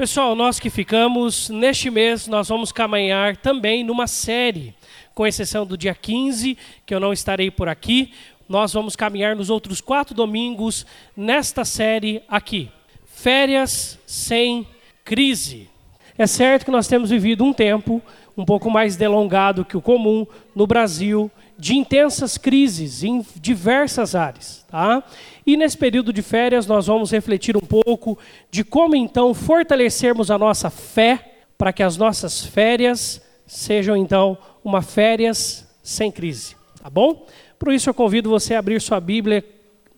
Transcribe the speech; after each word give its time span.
Pessoal, 0.00 0.34
nós 0.34 0.58
que 0.58 0.70
ficamos, 0.70 1.50
neste 1.50 1.90
mês 1.90 2.26
nós 2.26 2.48
vamos 2.48 2.72
caminhar 2.72 3.36
também 3.36 3.84
numa 3.84 4.06
série, 4.06 4.74
com 5.14 5.26
exceção 5.26 5.66
do 5.66 5.76
dia 5.76 5.94
15, 5.94 6.56
que 6.86 6.94
eu 6.94 6.98
não 6.98 7.12
estarei 7.12 7.50
por 7.50 7.68
aqui, 7.68 8.10
nós 8.48 8.72
vamos 8.72 8.96
caminhar 8.96 9.36
nos 9.36 9.50
outros 9.50 9.78
quatro 9.78 10.14
domingos 10.14 10.86
nesta 11.14 11.66
série 11.66 12.22
aqui. 12.26 12.70
Férias 13.04 13.98
sem 14.06 14.66
crise. 15.04 15.68
É 16.16 16.26
certo 16.26 16.64
que 16.64 16.70
nós 16.70 16.88
temos 16.88 17.10
vivido 17.10 17.44
um 17.44 17.52
tempo 17.52 18.00
um 18.34 18.44
pouco 18.46 18.70
mais 18.70 18.96
delongado 18.96 19.66
que 19.66 19.76
o 19.76 19.82
comum 19.82 20.26
no 20.54 20.66
Brasil, 20.66 21.30
de 21.58 21.76
intensas 21.76 22.38
crises 22.38 23.04
em 23.04 23.24
diversas 23.36 24.14
áreas. 24.14 24.64
Tá? 24.70 25.04
E 25.50 25.56
nesse 25.56 25.76
período 25.76 26.12
de 26.12 26.22
férias 26.22 26.64
nós 26.64 26.86
vamos 26.86 27.10
refletir 27.10 27.56
um 27.56 27.60
pouco 27.60 28.16
de 28.52 28.62
como 28.62 28.94
então 28.94 29.34
fortalecermos 29.34 30.30
a 30.30 30.38
nossa 30.38 30.70
fé 30.70 31.42
para 31.58 31.72
que 31.72 31.82
as 31.82 31.96
nossas 31.96 32.46
férias 32.46 33.20
sejam 33.48 33.96
então 33.96 34.38
uma 34.62 34.80
férias 34.80 35.68
sem 35.82 36.08
crise. 36.08 36.54
Tá 36.80 36.88
bom? 36.88 37.26
Por 37.58 37.72
isso 37.72 37.90
eu 37.90 37.94
convido 37.94 38.30
você 38.30 38.54
a 38.54 38.60
abrir 38.60 38.80
sua 38.80 39.00
Bíblia 39.00 39.44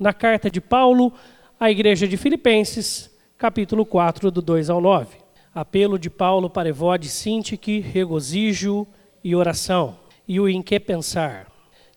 na 0.01 0.15
carta 0.15 0.51
de 0.51 0.59
Paulo 0.59 1.13
à 1.61 1.71
igreja 1.71 2.09
de 2.09 2.17
Filipenses, 2.17 3.11
capítulo 3.37 3.85
4, 3.85 4.31
do 4.31 4.41
2 4.41 4.71
ao 4.71 4.81
9. 4.81 5.19
Apelo 5.55 5.99
de 5.99 6.09
Paulo 6.09 6.49
para 6.49 6.71
Evode 6.71 7.11
Sintique, 7.11 7.79
regozijo 7.79 8.87
e 9.23 9.37
oração. 9.37 9.99
E 10.27 10.41
o 10.41 10.49
em 10.49 10.63
que 10.63 10.81
pensar. 10.81 11.47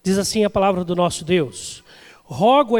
Diz 0.03 0.17
assim 0.17 0.43
a 0.43 0.49
palavra 0.49 0.83
do 0.83 0.93
nosso 0.93 1.23
Deus. 1.23 1.84
Rogo 2.25 2.75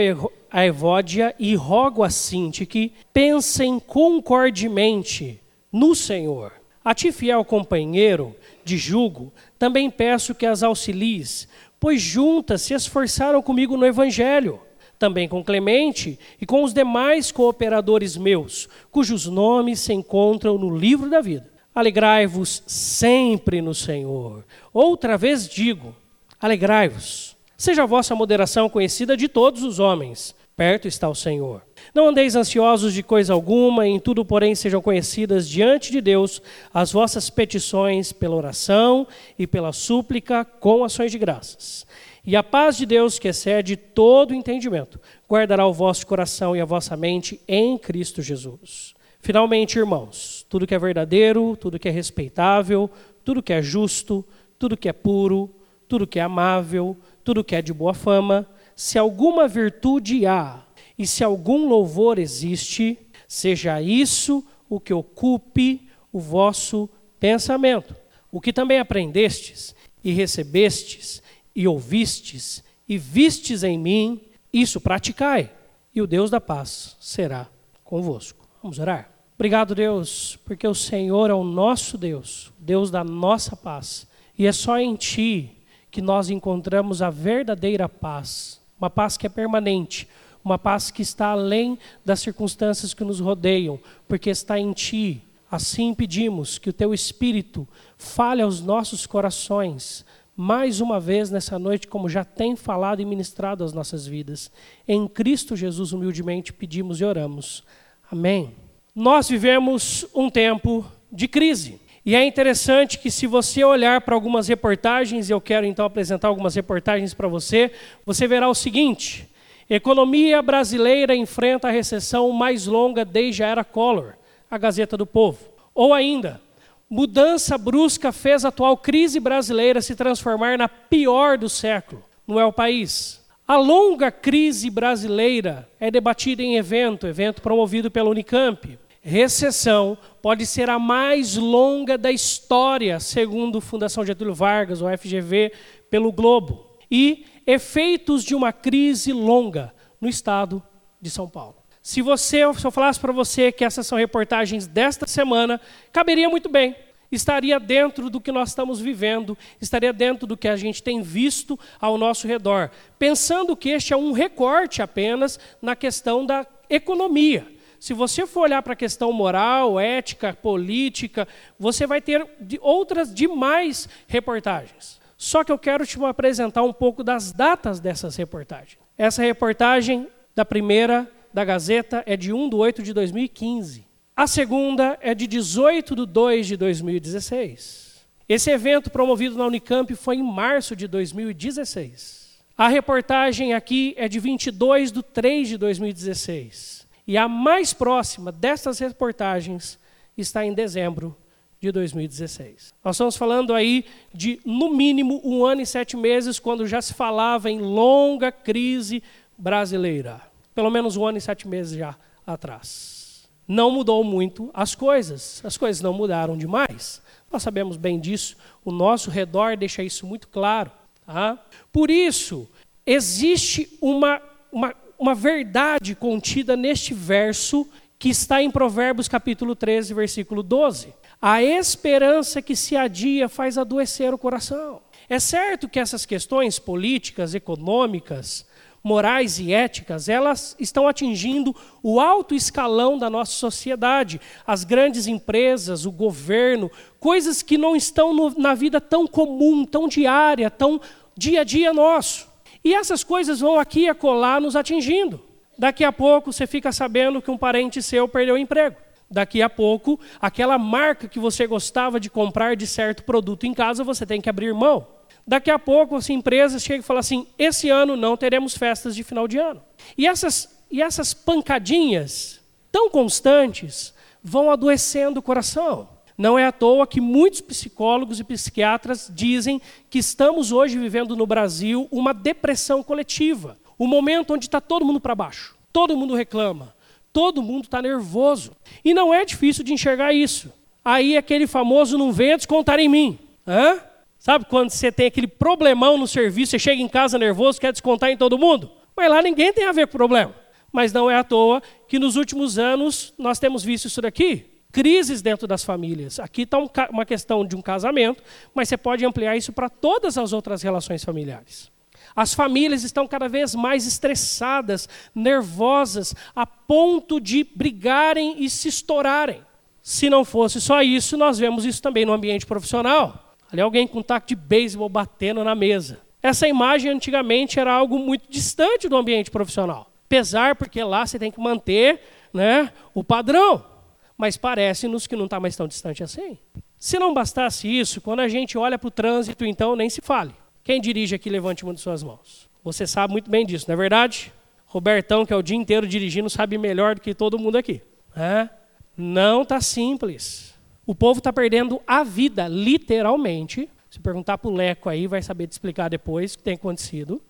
a 0.49 0.65
Evódia 0.65 1.35
e 1.37 1.53
rogo 1.53 2.01
a 2.01 2.09
Sintique, 2.09 2.93
pensem 3.13 3.79
concordemente 3.79 5.39
no 5.71 5.93
Senhor. 5.93 6.53
A 6.83 6.93
ti, 6.93 7.11
fiel 7.11 7.43
companheiro 7.43 8.35
de 8.63 8.77
jugo, 8.77 9.33
também 9.59 9.89
peço 9.89 10.33
que 10.33 10.45
as 10.45 10.63
auxilies, 10.63 11.47
pois 11.79 12.01
juntas 12.01 12.61
se 12.61 12.73
esforçaram 12.73 13.41
comigo 13.41 13.75
no 13.75 13.85
Evangelho, 13.85 14.61
também 14.97 15.27
com 15.27 15.43
Clemente 15.43 16.17
e 16.39 16.45
com 16.45 16.63
os 16.63 16.73
demais 16.73 17.31
cooperadores 17.31 18.15
meus, 18.15 18.69
cujos 18.89 19.25
nomes 19.27 19.79
se 19.79 19.93
encontram 19.93 20.57
no 20.57 20.75
livro 20.75 21.09
da 21.09 21.21
vida. 21.21 21.51
Alegrai-vos 21.73 22.63
sempre 22.65 23.61
no 23.61 23.75
Senhor. 23.75 24.45
Outra 24.73 25.17
vez 25.17 25.49
digo: 25.49 25.93
alegrai-vos. 26.39 27.34
Seja 27.57 27.83
a 27.83 27.85
vossa 27.85 28.13
moderação 28.15 28.69
conhecida 28.69 29.15
de 29.15 29.27
todos 29.27 29.63
os 29.63 29.79
homens. 29.79 30.35
Perto 30.57 30.87
está 30.87 31.09
o 31.09 31.15
Senhor. 31.15 31.61
Não 31.93 32.07
andeis 32.07 32.35
ansiosos 32.35 32.93
de 32.93 33.03
coisa 33.03 33.33
alguma, 33.33 33.85
em 33.85 33.99
tudo, 33.99 34.23
porém, 34.23 34.55
sejam 34.55 34.81
conhecidas 34.81 35.49
diante 35.49 35.91
de 35.91 35.99
Deus 35.99 36.41
as 36.73 36.91
vossas 36.93 37.29
petições 37.29 38.13
pela 38.13 38.35
oração 38.35 39.05
e 39.37 39.45
pela 39.45 39.73
súplica 39.73 40.45
com 40.45 40.83
ações 40.83 41.11
de 41.11 41.17
graças. 41.17 41.85
E 42.25 42.35
a 42.35 42.41
paz 42.41 42.77
de 42.77 42.85
Deus, 42.85 43.19
que 43.19 43.27
excede 43.27 43.75
todo 43.75 44.33
entendimento, 44.33 44.99
guardará 45.29 45.67
o 45.67 45.73
vosso 45.73 46.07
coração 46.07 46.55
e 46.55 46.61
a 46.61 46.65
vossa 46.65 46.95
mente 46.95 47.39
em 47.47 47.77
Cristo 47.77 48.21
Jesus. 48.21 48.95
Finalmente, 49.19 49.77
irmãos, 49.77 50.45
tudo 50.49 50.65
que 50.65 50.73
é 50.73 50.79
verdadeiro, 50.79 51.57
tudo 51.59 51.79
que 51.79 51.89
é 51.89 51.91
respeitável, 51.91 52.89
tudo 53.23 53.43
que 53.43 53.51
é 53.53 53.61
justo, 53.61 54.25
tudo 54.57 54.77
que 54.77 54.87
é 54.87 54.93
puro, 54.93 55.49
tudo 55.87 56.07
que 56.07 56.19
é 56.19 56.21
amável, 56.21 56.97
tudo 57.25 57.43
que 57.43 57.55
é 57.55 57.61
de 57.61 57.73
boa 57.73 57.95
fama, 57.95 58.47
se 58.75 58.99
alguma 58.99 59.47
virtude 59.47 60.27
há 60.27 60.63
e 60.97 61.07
se 61.07 61.23
algum 61.23 61.67
louvor 61.67 62.19
existe, 62.19 62.99
seja 63.27 63.81
isso 63.81 64.45
o 64.69 64.79
que 64.79 64.93
ocupe 64.93 65.89
o 66.13 66.19
vosso 66.19 66.87
pensamento. 67.19 67.95
O 68.31 68.39
que 68.39 68.53
também 68.53 68.77
aprendestes 68.77 69.75
e 70.03 70.11
recebestes 70.11 71.21
e 71.55 71.67
ouvistes 71.67 72.63
e 72.87 72.95
vistes 72.95 73.63
em 73.63 73.79
mim, 73.79 74.21
isso 74.53 74.79
praticai, 74.79 75.51
e 75.95 76.03
o 76.03 76.07
Deus 76.07 76.29
da 76.29 76.39
paz 76.39 76.95
será 76.99 77.49
convosco. 77.83 78.47
Vamos 78.61 78.77
orar? 78.77 79.09
Obrigado, 79.33 79.73
Deus, 79.73 80.37
porque 80.45 80.67
o 80.67 80.75
Senhor 80.75 81.31
é 81.31 81.33
o 81.33 81.43
nosso 81.43 81.97
Deus, 81.97 82.53
Deus 82.59 82.91
da 82.91 83.03
nossa 83.03 83.55
paz, 83.55 84.07
e 84.37 84.45
é 84.45 84.51
só 84.51 84.77
em 84.77 84.95
Ti 84.95 85.54
que 85.95 86.01
nós 86.01 86.29
encontramos 86.29 87.01
a 87.01 87.09
verdadeira 87.09 87.87
paz, 87.87 88.59
uma 88.77 88.89
paz 88.89 89.15
que 89.15 89.27
é 89.27 89.29
permanente, 89.29 90.09
uma 90.43 90.59
paz 90.59 90.91
que 90.91 91.01
está 91.01 91.27
além 91.27 91.79
das 92.03 92.19
circunstâncias 92.19 92.93
que 92.93 93.05
nos 93.05 93.21
rodeiam, 93.21 93.79
porque 94.05 94.29
está 94.29 94.59
em 94.59 94.73
Ti. 94.73 95.23
Assim 95.49 95.93
pedimos 95.93 96.57
que 96.57 96.69
o 96.69 96.73
Teu 96.73 96.93
Espírito 96.93 97.65
fale 97.97 98.41
aos 98.41 98.59
nossos 98.59 99.07
corações, 99.07 100.03
mais 100.35 100.81
uma 100.81 100.99
vez 100.99 101.31
nessa 101.31 101.57
noite, 101.57 101.87
como 101.87 102.09
já 102.09 102.25
tem 102.25 102.57
falado 102.57 103.01
e 103.01 103.05
ministrado 103.05 103.63
as 103.63 103.71
nossas 103.71 104.05
vidas. 104.05 104.51
Em 104.85 105.07
Cristo 105.07 105.55
Jesus, 105.55 105.93
humildemente 105.93 106.51
pedimos 106.51 106.99
e 106.99 107.05
oramos. 107.05 107.63
Amém. 108.11 108.53
Nós 108.93 109.29
vivemos 109.29 110.05
um 110.13 110.29
tempo 110.29 110.85
de 111.09 111.29
crise. 111.29 111.79
E 112.05 112.15
é 112.15 112.23
interessante 112.23 112.99
que, 112.99 113.09
se 113.09 113.25
você 113.25 113.63
olhar 113.63 113.99
para 114.01 114.13
algumas 114.13 114.47
reportagens, 114.47 115.27
eu 115.27 115.41
quero 115.41 115.65
então 115.65 115.83
apresentar 115.83 116.27
algumas 116.27 116.53
reportagens 116.53 117.15
para 117.15 117.27
você, 117.27 117.71
você 118.05 118.27
verá 118.27 118.47
o 118.47 118.53
seguinte: 118.53 119.27
economia 119.67 120.39
brasileira 120.43 121.15
enfrenta 121.15 121.67
a 121.67 121.71
recessão 121.71 122.31
mais 122.31 122.67
longa 122.67 123.03
desde 123.03 123.43
a 123.43 123.47
era 123.47 123.63
Collor, 123.63 124.13
a 124.51 124.57
Gazeta 124.57 124.95
do 124.95 125.07
Povo. 125.07 125.39
Ou 125.73 125.95
ainda, 125.95 126.39
mudança 126.87 127.57
brusca 127.57 128.11
fez 128.11 128.45
a 128.45 128.49
atual 128.49 128.77
crise 128.77 129.19
brasileira 129.19 129.81
se 129.81 129.95
transformar 129.95 130.59
na 130.59 130.69
pior 130.69 131.39
do 131.39 131.49
século. 131.49 132.03
Não 132.27 132.39
é 132.39 132.45
o 132.45 132.53
país. 132.53 133.19
A 133.47 133.57
longa 133.57 134.11
crise 134.11 134.69
brasileira 134.69 135.67
é 135.79 135.89
debatida 135.89 136.43
em 136.43 136.55
evento, 136.55 137.07
evento 137.07 137.41
promovido 137.41 137.89
pela 137.89 138.09
Unicamp 138.11 138.77
recessão 139.05 139.95
pode 140.19 140.47
ser 140.47 140.67
a 140.67 140.79
mais 140.79 141.35
longa 141.35 141.95
da 141.95 142.11
história, 142.11 142.99
segundo 142.99 143.61
Fundação 143.61 144.03
Getúlio 144.03 144.33
Vargas, 144.33 144.81
ou 144.81 144.89
FGV, 144.97 145.51
pelo 145.91 146.11
Globo. 146.11 146.65
E 146.89 147.23
efeitos 147.45 148.23
de 148.23 148.33
uma 148.33 148.51
crise 148.51 149.13
longa 149.13 149.71
no 150.01 150.09
estado 150.09 150.61
de 150.99 151.11
São 151.11 151.29
Paulo. 151.29 151.57
Se 151.83 152.01
você, 152.01 152.39
se 152.55 152.65
eu 152.65 152.71
falasse 152.71 152.99
para 152.99 153.13
você 153.13 153.51
que 153.51 153.63
essas 153.63 153.85
são 153.85 153.95
reportagens 153.95 154.65
desta 154.65 155.05
semana, 155.05 155.61
caberia 155.93 156.27
muito 156.27 156.49
bem. 156.49 156.75
Estaria 157.11 157.59
dentro 157.59 158.09
do 158.09 158.19
que 158.19 158.31
nós 158.31 158.49
estamos 158.49 158.79
vivendo, 158.79 159.37
estaria 159.61 159.93
dentro 159.93 160.25
do 160.25 160.35
que 160.35 160.47
a 160.47 160.55
gente 160.55 160.81
tem 160.81 161.03
visto 161.03 161.59
ao 161.79 161.95
nosso 161.95 162.27
redor. 162.27 162.71
Pensando 162.97 163.55
que 163.55 163.69
este 163.69 163.93
é 163.93 163.97
um 163.97 164.11
recorte 164.11 164.81
apenas 164.81 165.39
na 165.61 165.75
questão 165.75 166.25
da 166.25 166.47
economia. 166.67 167.54
Se 167.79 167.93
você 167.93 168.25
for 168.25 168.41
olhar 168.41 168.61
para 168.61 168.73
a 168.73 168.75
questão 168.75 169.11
moral, 169.11 169.79
ética, 169.79 170.33
política, 170.33 171.27
você 171.59 171.85
vai 171.85 172.01
ter 172.01 172.25
outras 172.61 173.13
demais 173.13 173.87
reportagens. 174.07 174.99
Só 175.17 175.43
que 175.43 175.51
eu 175.51 175.57
quero 175.57 175.85
te 175.85 176.03
apresentar 176.03 176.63
um 176.63 176.73
pouco 176.73 177.03
das 177.03 177.31
datas 177.31 177.79
dessas 177.79 178.15
reportagens. 178.15 178.77
Essa 178.97 179.21
reportagem 179.21 180.07
da 180.35 180.43
primeira 180.43 181.09
da 181.33 181.43
Gazeta 181.43 182.03
é 182.05 182.15
de 182.15 182.31
1 182.31 182.49
de 182.49 182.55
8 182.55 182.83
de 182.83 182.93
2015. 182.93 183.85
A 184.15 184.27
segunda 184.27 184.97
é 185.01 185.13
de 185.13 185.27
18 185.27 185.95
de 185.95 186.05
2 186.05 186.47
de 186.47 186.57
2016. 186.57 188.05
Esse 188.27 188.49
evento 188.49 188.89
promovido 188.89 189.37
na 189.37 189.45
Unicamp 189.45 189.93
foi 189.95 190.15
em 190.15 190.23
março 190.23 190.75
de 190.75 190.87
2016. 190.87 192.25
A 192.57 192.69
reportagem 192.69 193.53
aqui 193.53 193.93
é 193.97 194.07
de 194.07 194.19
22 194.19 194.91
de 194.91 195.03
3 195.03 195.49
de 195.49 195.57
2016. 195.57 196.74
E 197.07 197.17
a 197.17 197.27
mais 197.27 197.73
próxima 197.73 198.31
dessas 198.31 198.79
reportagens 198.79 199.79
está 200.17 200.45
em 200.45 200.53
dezembro 200.53 201.15
de 201.59 201.71
2016. 201.71 202.73
Nós 202.83 202.95
estamos 202.95 203.15
falando 203.15 203.53
aí 203.53 203.85
de, 204.13 204.39
no 204.45 204.69
mínimo, 204.69 205.21
um 205.23 205.45
ano 205.45 205.61
e 205.61 205.65
sete 205.65 205.95
meses, 205.95 206.39
quando 206.39 206.67
já 206.67 206.81
se 206.81 206.93
falava 206.93 207.49
em 207.49 207.59
longa 207.59 208.31
crise 208.31 209.03
brasileira. 209.37 210.21
Pelo 210.53 210.69
menos 210.69 210.95
um 210.95 211.05
ano 211.05 211.17
e 211.17 211.21
sete 211.21 211.47
meses 211.47 211.77
já 211.77 211.95
atrás. 212.25 213.27
Não 213.47 213.69
mudou 213.69 214.03
muito 214.03 214.49
as 214.53 214.73
coisas, 214.73 215.41
as 215.45 215.55
coisas 215.57 215.81
não 215.81 215.93
mudaram 215.93 216.35
demais. 216.37 217.01
Nós 217.31 217.43
sabemos 217.43 217.77
bem 217.77 217.99
disso, 217.99 218.35
o 218.63 218.71
nosso 218.71 219.11
redor 219.11 219.55
deixa 219.55 219.83
isso 219.83 220.07
muito 220.07 220.27
claro. 220.27 220.71
Tá? 221.05 221.37
Por 221.71 221.91
isso, 221.91 222.49
existe 222.85 223.77
uma, 223.79 224.19
uma 224.51 224.73
uma 224.97 225.15
verdade 225.15 225.95
contida 225.95 226.55
neste 226.55 226.93
verso 226.93 227.67
que 227.97 228.09
está 228.09 228.41
em 228.41 228.51
Provérbios 228.51 229.07
capítulo 229.07 229.55
13, 229.55 229.93
versículo 229.93 230.43
12. 230.43 230.93
A 231.21 231.41
esperança 231.41 232.41
que 232.41 232.55
se 232.55 232.75
adia 232.75 233.29
faz 233.29 233.57
adoecer 233.57 234.13
o 234.13 234.17
coração. 234.17 234.81
É 235.09 235.19
certo 235.19 235.69
que 235.69 235.79
essas 235.79 236.05
questões 236.05 236.59
políticas, 236.59 237.33
econômicas, 237.33 238.45
morais 238.83 239.39
e 239.39 239.51
éticas, 239.51 240.07
elas 240.07 240.55
estão 240.59 240.87
atingindo 240.87 241.55
o 241.81 241.99
alto 241.99 242.35
escalão 242.35 242.97
da 242.99 243.09
nossa 243.09 243.31
sociedade. 243.31 244.21
As 244.45 244.63
grandes 244.63 245.07
empresas, 245.07 245.85
o 245.85 245.91
governo, 245.91 246.69
coisas 246.99 247.41
que 247.41 247.57
não 247.57 247.75
estão 247.75 248.13
no, 248.13 248.29
na 248.37 248.53
vida 248.53 248.79
tão 248.79 249.07
comum, 249.07 249.65
tão 249.65 249.87
diária, 249.87 250.51
tão 250.51 250.79
dia 251.17 251.41
a 251.41 251.43
dia 251.43 251.73
nosso. 251.73 252.34
E 252.65 252.73
essas 252.73 253.03
coisas 253.03 253.41
vão 253.41 253.59
aqui 253.59 253.81
e 253.81 253.89
acolá 253.89 254.39
nos 254.39 254.55
atingindo. 254.55 255.21
Daqui 255.55 255.83
a 255.83 255.91
pouco 255.91 256.33
você 256.33 256.47
fica 256.47 256.71
sabendo 256.71 257.21
que 257.21 257.29
um 257.29 257.37
parente 257.37 257.79
seu 257.79 258.07
perdeu 258.07 258.33
o 258.33 258.37
emprego. 258.39 258.75
Daqui 259.07 259.39
a 259.39 259.47
pouco, 259.47 259.99
aquela 260.19 260.57
marca 260.57 261.07
que 261.07 261.19
você 261.19 261.45
gostava 261.45 261.99
de 261.99 262.09
comprar 262.09 262.55
de 262.55 262.65
certo 262.65 263.03
produto 263.03 263.45
em 263.45 263.53
casa, 263.53 263.83
você 263.83 264.03
tem 264.03 264.19
que 264.19 264.27
abrir 264.27 264.51
mão. 264.51 264.87
Daqui 265.27 265.51
a 265.51 265.59
pouco, 265.59 265.95
as 265.95 266.09
empresas 266.09 266.63
chegam 266.63 266.79
e 266.79 266.83
falam 266.83 267.01
assim: 267.01 267.27
esse 267.37 267.69
ano 267.69 267.95
não 267.95 268.17
teremos 268.17 268.57
festas 268.57 268.95
de 268.95 269.03
final 269.03 269.27
de 269.27 269.37
ano. 269.37 269.61
E 269.95 270.07
essas, 270.07 270.57
e 270.71 270.81
essas 270.81 271.13
pancadinhas 271.13 272.41
tão 272.71 272.89
constantes 272.89 273.93
vão 274.23 274.49
adoecendo 274.49 275.19
o 275.19 275.23
coração. 275.23 275.87
Não 276.17 276.39
é 276.39 276.45
à 276.45 276.51
toa 276.51 276.87
que 276.87 277.01
muitos 277.01 277.41
psicólogos 277.41 278.19
e 278.19 278.23
psiquiatras 278.23 279.11
dizem 279.13 279.61
que 279.89 279.99
estamos 279.99 280.51
hoje 280.51 280.77
vivendo 280.77 281.15
no 281.15 281.27
Brasil 281.27 281.87
uma 281.91 282.13
depressão 282.13 282.81
coletiva. 282.81 283.57
O 283.77 283.83
um 283.83 283.87
momento 283.87 284.33
onde 284.33 284.45
está 284.45 284.61
todo 284.61 284.85
mundo 284.85 285.01
para 285.01 285.13
baixo, 285.13 285.55
todo 285.73 285.97
mundo 285.97 286.15
reclama, 286.15 286.73
todo 287.11 287.43
mundo 287.43 287.65
está 287.65 287.81
nervoso. 287.81 288.53
E 288.83 288.93
não 288.93 289.13
é 289.13 289.25
difícil 289.25 289.63
de 289.63 289.73
enxergar 289.73 290.13
isso. 290.13 290.51
Aí 290.83 291.17
aquele 291.17 291.47
famoso 291.47 291.97
não 291.97 292.13
venha 292.13 292.37
descontar 292.37 292.79
em 292.79 292.87
mim. 292.87 293.19
Hã? 293.45 293.79
Sabe 294.17 294.45
quando 294.45 294.69
você 294.69 294.91
tem 294.91 295.07
aquele 295.07 295.27
problemão 295.27 295.97
no 295.97 296.07
serviço, 296.07 296.51
você 296.51 296.59
chega 296.59 296.81
em 296.81 296.87
casa 296.87 297.19
nervoso, 297.19 297.59
quer 297.59 297.71
descontar 297.71 298.09
em 298.09 298.17
todo 298.17 298.37
mundo? 298.37 298.71
Mas 298.95 299.09
lá 299.09 299.21
ninguém 299.21 299.51
tem 299.51 299.65
a 299.65 299.71
ver 299.71 299.87
com 299.87 299.95
o 299.95 299.97
problema. 299.97 300.33
Mas 300.71 300.93
não 300.93 301.11
é 301.11 301.17
à 301.17 301.23
toa 301.23 301.61
que 301.87 301.99
nos 301.99 302.15
últimos 302.15 302.57
anos 302.57 303.13
nós 303.17 303.37
temos 303.37 303.63
visto 303.63 303.85
isso 303.85 304.01
daqui. 304.01 304.54
Crises 304.75 305.21
dentro 305.21 305.47
das 305.47 305.63
famílias. 305.63 306.19
Aqui 306.19 306.41
está 306.41 306.59
um, 306.59 306.67
uma 306.89 307.05
questão 307.05 307.45
de 307.45 307.55
um 307.55 307.61
casamento, 307.61 308.21
mas 308.53 308.67
você 308.67 308.75
pode 308.75 309.05
ampliar 309.05 309.37
isso 309.37 309.53
para 309.53 309.69
todas 309.69 310.17
as 310.17 310.33
outras 310.33 310.61
relações 310.61 311.01
familiares. 311.01 311.71
As 312.13 312.33
famílias 312.33 312.83
estão 312.83 313.07
cada 313.07 313.29
vez 313.29 313.55
mais 313.55 313.87
estressadas, 313.87 314.89
nervosas, 315.15 316.13
a 316.35 316.45
ponto 316.45 317.21
de 317.21 317.45
brigarem 317.55 318.43
e 318.43 318.49
se 318.49 318.67
estourarem. 318.67 319.41
Se 319.81 320.09
não 320.09 320.25
fosse 320.25 320.59
só 320.59 320.81
isso, 320.81 321.15
nós 321.15 321.39
vemos 321.39 321.63
isso 321.63 321.81
também 321.81 322.03
no 322.03 322.11
ambiente 322.11 322.45
profissional. 322.45 323.33
Ali 323.49 323.61
alguém 323.61 323.87
com 323.87 323.99
um 323.99 324.03
taco 324.03 324.27
de 324.27 324.35
beisebol 324.35 324.89
batendo 324.89 325.41
na 325.41 325.55
mesa. 325.55 326.01
Essa 326.21 326.49
imagem 326.49 326.91
antigamente 326.91 327.61
era 327.61 327.71
algo 327.71 327.97
muito 327.97 328.29
distante 328.29 328.89
do 328.89 328.97
ambiente 328.97 329.31
profissional. 329.31 329.89
Pesar 330.09 330.57
porque 330.57 330.83
lá 330.83 331.05
você 331.05 331.17
tem 331.17 331.31
que 331.31 331.39
manter 331.39 332.01
né, 332.33 332.73
o 332.93 333.05
padrão. 333.05 333.73
Mas 334.17 334.37
parece-nos 334.37 335.07
que 335.07 335.15
não 335.15 335.25
está 335.25 335.39
mais 335.39 335.55
tão 335.55 335.67
distante 335.67 336.03
assim. 336.03 336.37
Se 336.79 336.97
não 336.99 337.13
bastasse 337.13 337.67
isso, 337.67 337.99
quando 337.99 338.21
a 338.21 338.27
gente 338.27 338.57
olha 338.57 338.77
para 338.77 338.87
o 338.87 338.91
trânsito, 338.91 339.45
então 339.45 339.75
nem 339.75 339.89
se 339.89 340.01
fale. 340.01 340.33
Quem 340.63 340.79
dirige 340.79 341.15
aqui, 341.15 341.29
levante 341.29 341.63
uma 341.63 341.73
de 341.73 341.81
suas 341.81 342.01
mãos. 342.01 342.49
Você 342.63 342.87
sabe 342.87 343.11
muito 343.11 343.29
bem 343.29 343.45
disso, 343.45 343.65
não 343.67 343.73
é 343.73 343.77
verdade? 343.77 344.33
Robertão, 344.65 345.25
que 345.25 345.31
é 345.31 345.35
o 345.35 345.41
dia 345.41 345.55
inteiro 345.55 345.87
dirigindo, 345.87 346.29
sabe 346.29 346.57
melhor 346.57 346.95
do 346.95 347.01
que 347.01 347.13
todo 347.13 347.37
mundo 347.37 347.57
aqui. 347.57 347.81
É? 348.15 348.49
Não 348.97 349.43
está 349.43 349.61
simples. 349.61 350.55
O 350.85 350.95
povo 350.95 351.19
está 351.19 351.31
perdendo 351.31 351.81
a 351.85 352.03
vida, 352.03 352.47
literalmente. 352.47 353.69
Se 353.89 353.99
perguntar 353.99 354.37
para 354.37 354.49
o 354.49 354.53
Leco 354.53 354.89
aí, 354.89 355.07
vai 355.07 355.21
saber 355.21 355.47
te 355.47 355.53
explicar 355.53 355.89
depois 355.89 356.33
o 356.33 356.37
que 356.37 356.43
tem 356.43 356.55
acontecido. 356.55 357.21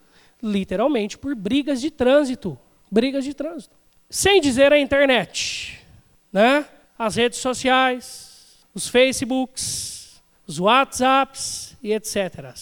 Literalmente 0.41 1.17
por 1.17 1.35
brigas 1.35 1.81
de 1.81 1.91
trânsito. 1.91 2.57
Brigas 2.91 3.23
de 3.23 3.33
trânsito. 3.33 3.75
Sem 4.09 4.41
dizer 4.41 4.73
a 4.73 4.79
internet. 4.79 5.79
Né? 6.31 6.65
As 6.97 7.15
redes 7.15 7.39
sociais, 7.39 8.65
os 8.73 8.87
Facebooks, 8.87 10.21
os 10.47 10.59
WhatsApps 10.59 11.75
e 11.81 11.93
etc. 11.93 12.53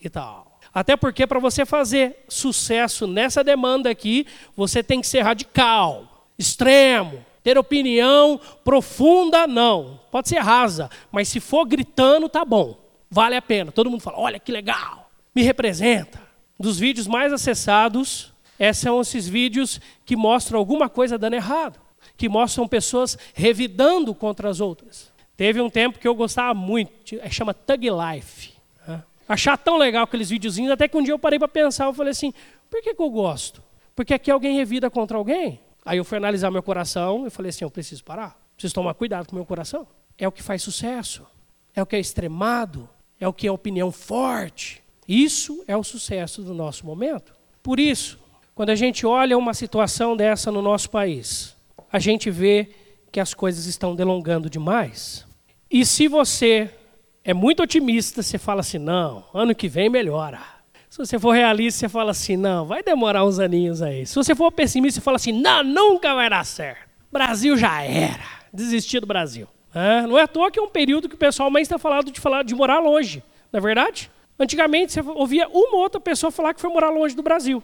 E 0.00 0.08
tal. 0.08 0.60
Até 0.74 0.96
porque 0.96 1.26
para 1.26 1.38
você 1.38 1.66
fazer 1.66 2.24
sucesso 2.28 3.06
nessa 3.06 3.44
demanda 3.44 3.90
aqui, 3.90 4.26
você 4.56 4.82
tem 4.82 5.00
que 5.00 5.06
ser 5.06 5.20
radical, 5.20 6.26
extremo, 6.38 7.24
ter 7.42 7.58
opinião 7.58 8.40
profunda, 8.64 9.46
não. 9.46 10.00
Pode 10.10 10.28
ser 10.28 10.38
rasa, 10.38 10.88
mas 11.10 11.28
se 11.28 11.40
for 11.40 11.66
gritando, 11.66 12.28
tá 12.28 12.44
bom. 12.44 12.78
Vale 13.10 13.36
a 13.36 13.42
pena. 13.42 13.70
Todo 13.70 13.90
mundo 13.90 14.00
fala: 14.00 14.18
olha 14.18 14.40
que 14.40 14.50
legal, 14.50 15.10
me 15.34 15.42
representa. 15.42 16.20
Dos 16.58 16.78
vídeos 16.78 17.06
mais 17.06 17.32
acessados, 17.32 18.32
esses 18.58 18.82
são 18.82 19.00
esses 19.00 19.28
vídeos 19.28 19.80
que 20.06 20.16
mostram 20.16 20.58
alguma 20.58 20.88
coisa 20.88 21.18
dando 21.18 21.34
errado, 21.34 21.78
que 22.16 22.28
mostram 22.28 22.68
pessoas 22.68 23.18
revidando 23.34 24.14
contra 24.14 24.48
as 24.48 24.60
outras. 24.60 25.12
Teve 25.36 25.60
um 25.60 25.70
tempo 25.70 25.98
que 25.98 26.06
eu 26.06 26.14
gostava 26.14 26.54
muito, 26.54 27.16
é, 27.20 27.30
chama 27.30 27.54
Tug 27.54 27.88
Life. 27.90 28.52
Né? 28.86 29.02
Achar 29.28 29.56
tão 29.56 29.76
legal 29.76 30.04
aqueles 30.04 30.30
videozinhos, 30.30 30.70
até 30.70 30.86
que 30.86 30.96
um 30.96 31.02
dia 31.02 31.14
eu 31.14 31.18
parei 31.18 31.38
para 31.38 31.48
pensar, 31.48 31.86
eu 31.86 31.94
falei 31.94 32.12
assim, 32.12 32.32
por 32.70 32.82
que, 32.82 32.94
que 32.94 33.02
eu 33.02 33.10
gosto? 33.10 33.62
Porque 33.94 34.14
aqui 34.14 34.30
alguém 34.30 34.56
revida 34.56 34.90
contra 34.90 35.16
alguém? 35.16 35.60
Aí 35.84 35.98
eu 35.98 36.04
fui 36.04 36.16
analisar 36.16 36.50
meu 36.50 36.62
coração 36.62 37.26
e 37.26 37.30
falei 37.30 37.50
assim: 37.50 37.64
eu 37.64 37.70
preciso 37.70 38.04
parar, 38.04 38.40
preciso 38.54 38.74
tomar 38.74 38.94
cuidado 38.94 39.26
com 39.28 39.36
meu 39.36 39.44
coração. 39.44 39.86
É 40.16 40.26
o 40.26 40.32
que 40.32 40.42
faz 40.42 40.62
sucesso, 40.62 41.26
é 41.74 41.82
o 41.82 41.86
que 41.86 41.96
é 41.96 42.00
extremado, 42.00 42.88
é 43.18 43.26
o 43.26 43.32
que 43.32 43.46
é 43.46 43.52
opinião 43.52 43.90
forte. 43.90 44.82
Isso 45.06 45.64
é 45.66 45.76
o 45.76 45.82
sucesso 45.82 46.42
do 46.42 46.54
nosso 46.54 46.86
momento. 46.86 47.34
Por 47.62 47.80
isso, 47.80 48.18
quando 48.54 48.70
a 48.70 48.74
gente 48.74 49.04
olha 49.04 49.36
uma 49.36 49.54
situação 49.54 50.16
dessa 50.16 50.52
no 50.52 50.62
nosso 50.62 50.88
país, 50.90 51.56
a 51.92 51.98
gente 51.98 52.30
vê 52.30 52.70
que 53.10 53.20
as 53.20 53.34
coisas 53.34 53.66
estão 53.66 53.94
delongando 53.94 54.48
demais. 54.48 55.26
E 55.70 55.84
se 55.84 56.08
você 56.08 56.70
é 57.22 57.34
muito 57.34 57.62
otimista, 57.62 58.22
você 58.22 58.38
fala 58.38 58.60
assim: 58.60 58.78
não, 58.78 59.24
ano 59.34 59.54
que 59.54 59.68
vem 59.68 59.90
melhora. 59.90 60.40
Se 60.92 60.98
você 60.98 61.18
for 61.18 61.30
realista, 61.30 61.80
você 61.80 61.88
fala 61.88 62.10
assim, 62.10 62.36
não, 62.36 62.66
vai 62.66 62.82
demorar 62.82 63.24
uns 63.24 63.38
aninhos 63.38 63.80
aí. 63.80 64.04
Se 64.04 64.14
você 64.14 64.34
for 64.34 64.52
pessimista, 64.52 65.00
você 65.00 65.04
fala 65.04 65.16
assim, 65.16 65.32
não, 65.32 65.64
nunca 65.64 66.14
vai 66.14 66.28
dar 66.28 66.44
certo. 66.44 66.86
Brasil 67.10 67.56
já 67.56 67.82
era. 67.82 68.22
Desistir 68.52 69.00
do 69.00 69.06
Brasil. 69.06 69.48
É, 69.74 70.02
não 70.02 70.18
é 70.18 70.24
à 70.24 70.28
toa 70.28 70.50
que 70.50 70.58
é 70.58 70.62
um 70.62 70.68
período 70.68 71.08
que 71.08 71.14
o 71.14 71.18
pessoal 71.18 71.50
mais 71.50 71.64
está 71.66 71.78
falando 71.78 72.10
de, 72.10 72.20
falar, 72.20 72.42
de 72.42 72.54
morar 72.54 72.78
longe. 72.78 73.22
Não 73.50 73.56
é 73.56 73.60
verdade? 73.62 74.10
Antigamente, 74.38 74.92
você 74.92 75.00
ouvia 75.00 75.48
uma 75.48 75.76
ou 75.76 75.80
outra 75.80 75.98
pessoa 75.98 76.30
falar 76.30 76.52
que 76.52 76.60
foi 76.60 76.68
morar 76.68 76.90
longe 76.90 77.16
do 77.16 77.22
Brasil. 77.22 77.62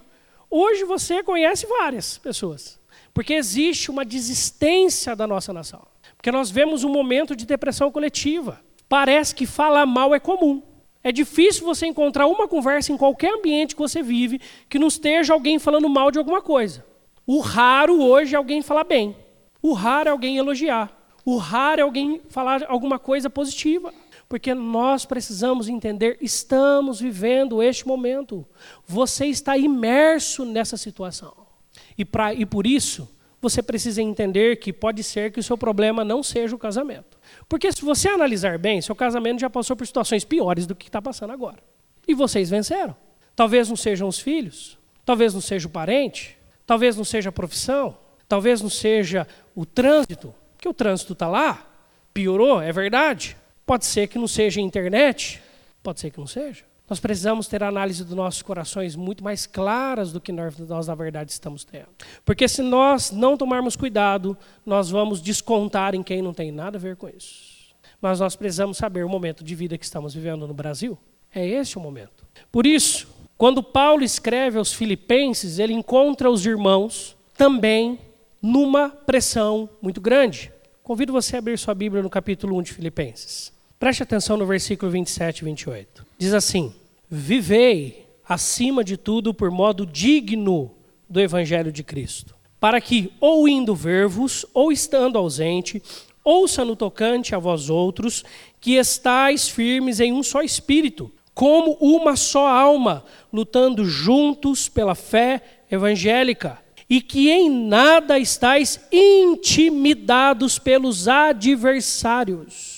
Hoje 0.51 0.85
você 0.85 1.23
conhece 1.23 1.67
várias 1.67 2.17
pessoas. 2.17 2.78
Porque 3.13 3.35
existe 3.35 3.91
uma 3.91 4.05
desistência 4.05 5.17
da 5.17 5.27
nossa 5.27 5.53
nação. 5.53 5.87
Porque 6.17 6.33
nós 6.33 6.51
vemos 6.51 6.85
um 6.85 6.89
momento 6.89 7.35
de 7.35 7.47
depressão 7.47 7.91
coletiva. 7.91 8.61
Parece 8.89 9.35
que 9.35 9.47
falar 9.47 9.87
mal 9.87 10.15
é 10.15 10.21
comum. 10.21 10.63
É 11.03 11.13
difícil 11.13 11.65
você 11.65 11.87
encontrar 11.87 12.27
uma 12.27 12.49
conversa 12.49 12.93
em 12.93 12.97
qualquer 12.97 13.33
ambiente 13.33 13.75
que 13.75 13.81
você 13.81 14.03
vive 14.03 14.41
que 14.69 14.79
não 14.79 14.89
esteja 14.89 15.33
alguém 15.33 15.59
falando 15.59 15.89
mal 15.89 16.11
de 16.11 16.19
alguma 16.19 16.43
coisa. 16.43 16.85
O 17.27 17.41
raro 17.41 18.01
hoje 18.03 18.35
é 18.35 18.39
alguém 18.39 18.63
falar 18.63 18.85
bem. 18.85 19.17
O 19.63 19.73
raro 19.73 20.09
é 20.09 20.13
alguém 20.13 20.37
elogiar. 20.37 20.91
O 21.25 21.37
raro 21.37 21.81
é 21.81 21.85
alguém 21.85 22.21
falar 22.29 22.65
alguma 22.69 22.99
coisa 22.99 23.31
positiva. 23.31 23.93
Porque 24.29 24.53
nós 24.53 25.07
precisamos 25.07 25.69
entender, 25.69 26.19
estamos 26.21 27.01
vivendo 27.01 27.63
este 27.63 27.87
momento. 27.87 28.47
Você 28.87 29.27
está 29.27 29.57
imerso 29.57 30.45
nessa 30.45 30.77
situação. 30.77 31.48
E, 31.97 32.05
pra, 32.05 32.33
e 32.33 32.45
por 32.45 32.67
isso, 32.67 33.09
você 33.41 33.63
precisa 33.63 34.03
entender 34.03 34.57
que 34.57 34.73
pode 34.73 35.03
ser 35.03 35.31
que 35.31 35.41
o 35.41 35.43
seu 35.43 35.57
problema 35.57 36.05
não 36.05 36.23
seja 36.23 36.55
o 36.55 36.59
casamento. 36.59 37.19
Porque 37.49 37.71
se 37.71 37.85
você 37.85 38.09
analisar 38.09 38.59
bem, 38.59 38.81
seu 38.81 38.95
casamento 38.95 39.41
já 39.41 39.49
passou 39.49 39.77
por 39.77 39.87
situações 39.87 40.25
piores 40.25 40.67
do 40.67 40.75
que 40.75 40.89
está 40.89 41.01
passando 41.01 41.33
agora. 41.33 41.59
E 42.07 42.15
vocês 42.15 42.51
venceram. 42.51 42.97
Talvez 43.37 43.69
não 43.69 43.77
sejam 43.77 44.09
os 44.09 44.19
filhos, 44.19 44.77
talvez 45.05 45.33
não 45.33 45.41
seja 45.41 45.69
o 45.69 45.71
parente, 45.71 46.37
talvez 46.67 46.97
não 46.97 47.05
seja 47.05 47.29
a 47.29 47.33
profissão, 47.33 47.97
talvez 48.29 48.61
não 48.61 48.69
seja 48.69 49.27
o 49.55 49.65
trânsito, 49.65 50.35
porque 50.55 50.69
o 50.69 50.75
trânsito 50.75 51.13
está 51.13 51.29
lá, 51.29 51.65
piorou, 52.13 52.61
é 52.61 52.73
verdade. 52.73 53.37
Pode 53.65 53.87
ser 53.87 54.09
que 54.09 54.19
não 54.19 54.27
seja 54.27 54.61
a 54.61 54.63
internet, 54.63 55.41
pode 55.83 56.01
ser 56.01 56.11
que 56.11 56.19
não 56.19 56.27
seja. 56.27 56.65
Nós 56.89 56.99
precisamos 56.99 57.47
ter 57.47 57.63
a 57.63 57.69
análise 57.69 58.03
dos 58.03 58.15
nossos 58.15 58.41
corações 58.41 58.97
muito 58.97 59.23
mais 59.23 59.47
claras 59.47 60.11
do 60.13 60.21
que 60.21 60.33
nós, 60.33 60.59
nós, 60.59 60.87
na 60.87 60.95
verdade, 60.95 61.31
estamos 61.31 61.65
tendo. 61.65 61.89
Porque 62.25 62.49
se 62.49 62.63
nós 62.63 63.11
não 63.11 63.37
tomarmos 63.37 63.77
cuidado, 63.77 64.37
nós 64.65 64.89
vamos 64.89 65.21
descontar 65.21 65.95
em 65.95 66.03
quem 66.03 66.23
não 66.23 66.33
tem 66.33 66.51
nada 66.51 66.79
a 66.79 66.81
ver 66.81 66.97
com 66.97 67.09
isso. 67.09 67.59
Mas 68.01 68.21
nós 68.21 68.37
precisamos 68.37 68.79
saber 68.79 69.05
o 69.05 69.09
momento 69.09 69.45
de 69.45 69.55
vida 69.55 69.77
que 69.77 69.85
estamos 69.85 70.15
vivendo 70.15 70.47
no 70.47 70.55
Brasil. 70.55 70.97
É 71.35 71.47
esse 71.47 71.77
o 71.77 71.81
momento. 71.81 72.27
Por 72.51 72.67
isso, 72.67 73.07
quando 73.37 73.63
Paulo 73.63 74.03
escreve 74.03 74.59
aos 74.59 74.73
Filipenses, 74.73 75.59
ele 75.59 75.75
encontra 75.75 76.31
os 76.31 76.47
irmãos 76.47 77.17
também 77.37 77.99
numa 78.41 78.89
pressão 78.89 79.69
muito 79.83 80.01
grande. 80.01 80.51
Convido 80.83 81.13
você 81.13 81.37
a 81.37 81.39
abrir 81.41 81.59
sua 81.59 81.75
Bíblia 81.75 82.03
no 82.03 82.09
capítulo 82.09 82.57
1 82.57 82.63
de 82.63 82.73
Filipenses. 82.73 83.53
Preste 83.79 84.03
atenção 84.03 84.37
no 84.37 84.45
versículo 84.45 84.91
27 84.91 85.39
e 85.39 85.45
28. 85.45 86.07
Diz 86.19 86.35
assim: 86.35 86.75
Vivei 87.09 88.07
acima 88.29 88.83
de 88.83 88.97
tudo, 88.97 89.33
por 89.33 89.51
modo 89.51 89.87
digno 89.87 90.73
do 91.09 91.21
Evangelho 91.21 91.71
de 91.71 91.85
Cristo. 91.85 92.35
Para 92.59 92.81
que, 92.81 93.13
ou 93.21 93.49
indo 93.49 93.77
ver-vos, 93.77 94.45
ou 94.53 94.73
estando 94.73 95.17
ausente, 95.17 95.81
ouça 96.25 96.65
no 96.65 96.75
tocante 96.75 97.37
a 97.37 97.39
vós 97.39 97.71
outros, 97.71 98.25
que 98.61 98.75
estáis 98.75 99.49
firmes 99.49 100.01
em 100.01 100.13
um 100.13 100.25
só 100.25 100.43
espírito, 100.43 101.11
como 101.33 101.79
uma 101.81 102.17
só 102.17 102.49
alma, 102.49 103.05
lutando 103.33 103.85
juntos 103.85 104.69
pela 104.69 104.97
fé 104.97 105.41
evangélica, 105.71 106.59
e 106.91 107.01
que 107.01 107.31
em 107.31 107.49
nada 107.49 108.19
estáis 108.19 108.81
intimidados 108.91 110.59
pelos 110.59 111.07
adversários. 111.07 112.78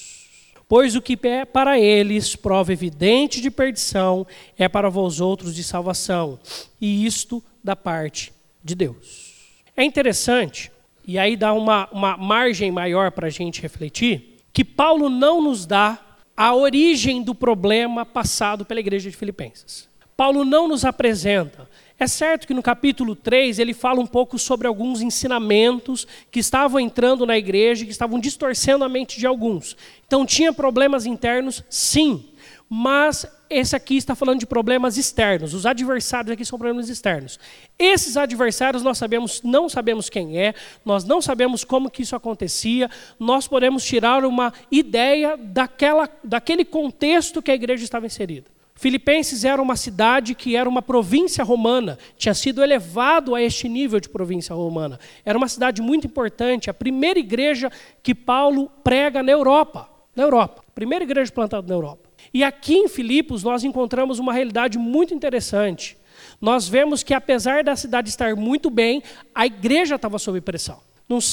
Pois 0.71 0.95
o 0.95 1.03
que 1.03 1.19
é 1.27 1.45
para 1.45 1.81
eles 1.81 2.37
prova 2.37 2.73
evidente 2.73 3.41
de 3.41 3.51
perdição 3.51 4.25
é 4.57 4.69
para 4.69 4.89
vós 4.89 5.21
outros 5.21 5.53
de 5.53 5.65
salvação, 5.65 6.39
e 6.81 7.05
isto 7.05 7.43
da 7.63 7.75
parte 7.75 8.33
de 8.63 8.77
Deus. 8.77 9.57
É 9.77 9.83
interessante, 9.83 10.71
e 11.05 11.19
aí 11.19 11.37
dá 11.37 11.53
uma, 11.53 11.89
uma 11.91 12.17
margem 12.17 12.71
maior 12.71 13.11
para 13.11 13.27
a 13.27 13.31
gente 13.31 13.61
refletir, 13.61 14.37
que 14.53 14.65
Paulo 14.65 15.11
não 15.11 15.43
nos 15.43 15.67
dá 15.67 15.99
a 16.37 16.55
origem 16.55 17.21
do 17.21 17.35
problema 17.35 18.07
passado 18.07 18.65
pela 18.65 18.79
igreja 18.79 19.11
de 19.11 19.17
Filipenses. 19.17 19.89
Paulo 20.17 20.45
não 20.45 20.69
nos 20.69 20.85
apresenta. 20.85 21.69
É 22.01 22.07
certo 22.07 22.47
que 22.47 22.55
no 22.55 22.63
capítulo 22.63 23.15
3 23.15 23.59
ele 23.59 23.75
fala 23.75 24.01
um 24.01 24.07
pouco 24.07 24.39
sobre 24.39 24.67
alguns 24.67 25.03
ensinamentos 25.03 26.07
que 26.31 26.41
estavam 26.41 26.81
entrando 26.81 27.27
na 27.27 27.37
igreja, 27.37 27.85
que 27.85 27.91
estavam 27.91 28.19
distorcendo 28.19 28.83
a 28.83 28.89
mente 28.89 29.19
de 29.19 29.27
alguns. 29.27 29.77
Então 30.07 30.25
tinha 30.25 30.51
problemas 30.51 31.05
internos, 31.05 31.63
sim, 31.69 32.25
mas 32.71 33.27
esse 33.51 33.77
aqui 33.77 33.99
está 33.99 34.15
falando 34.15 34.41
de 34.41 34.47
problemas 34.47 34.97
externos. 34.97 35.53
Os 35.53 35.67
adversários 35.67 36.33
aqui 36.33 36.43
são 36.43 36.59
problemas 36.59 36.89
externos. 36.89 37.39
Esses 37.79 38.17
adversários 38.17 38.83
nós 38.83 38.97
sabemos, 38.97 39.43
não 39.43 39.69
sabemos 39.69 40.09
quem 40.09 40.39
é, 40.39 40.55
nós 40.83 41.05
não 41.05 41.21
sabemos 41.21 41.65
como 41.65 41.91
que 41.91 42.01
isso 42.01 42.17
acontecia, 42.17 42.89
nós 43.19 43.47
podemos 43.47 43.85
tirar 43.85 44.25
uma 44.25 44.55
ideia 44.73 45.37
daquela, 45.37 46.09
daquele 46.25 46.65
contexto 46.65 47.43
que 47.43 47.51
a 47.51 47.55
igreja 47.55 47.85
estava 47.85 48.07
inserida. 48.07 48.47
Filipenses 48.81 49.45
era 49.45 49.61
uma 49.61 49.77
cidade 49.77 50.35
que 50.35 50.57
era 50.57 50.67
uma 50.67 50.81
província 50.81 51.45
romana, 51.45 51.99
tinha 52.17 52.33
sido 52.33 52.63
elevado 52.63 53.35
a 53.35 53.43
este 53.43 53.69
nível 53.69 54.01
de 54.01 54.09
província 54.09 54.55
romana. 54.55 54.99
Era 55.23 55.37
uma 55.37 55.49
cidade 55.49 55.83
muito 55.83 56.07
importante, 56.07 56.71
a 56.71 56.73
primeira 56.73 57.19
igreja 57.19 57.71
que 58.03 58.15
Paulo 58.15 58.71
prega 58.83 59.23
na 59.23 59.31
Europa. 59.31 59.87
Na 60.17 60.23
Europa, 60.23 60.65
primeira 60.75 61.05
igreja 61.05 61.31
plantada 61.31 61.69
na 61.69 61.75
Europa. 61.75 62.09
E 62.33 62.43
aqui 62.43 62.73
em 62.73 62.89
Filipos 62.89 63.45
nós 63.45 63.65
encontramos 63.65 64.19
uma 64.19 64.33
realidade 64.33 64.79
muito 64.79 65.13
interessante. 65.13 65.99
Nós 66.41 66.67
vemos 66.67 67.03
que 67.03 67.13
apesar 67.13 67.63
da 67.63 67.77
cidade 67.77 68.09
estar 68.09 68.35
muito 68.35 68.71
bem, 68.71 69.03
a 69.35 69.45
igreja 69.45 69.97
estava 69.97 70.19
sob 70.19 70.41
pressão. 70.41 70.81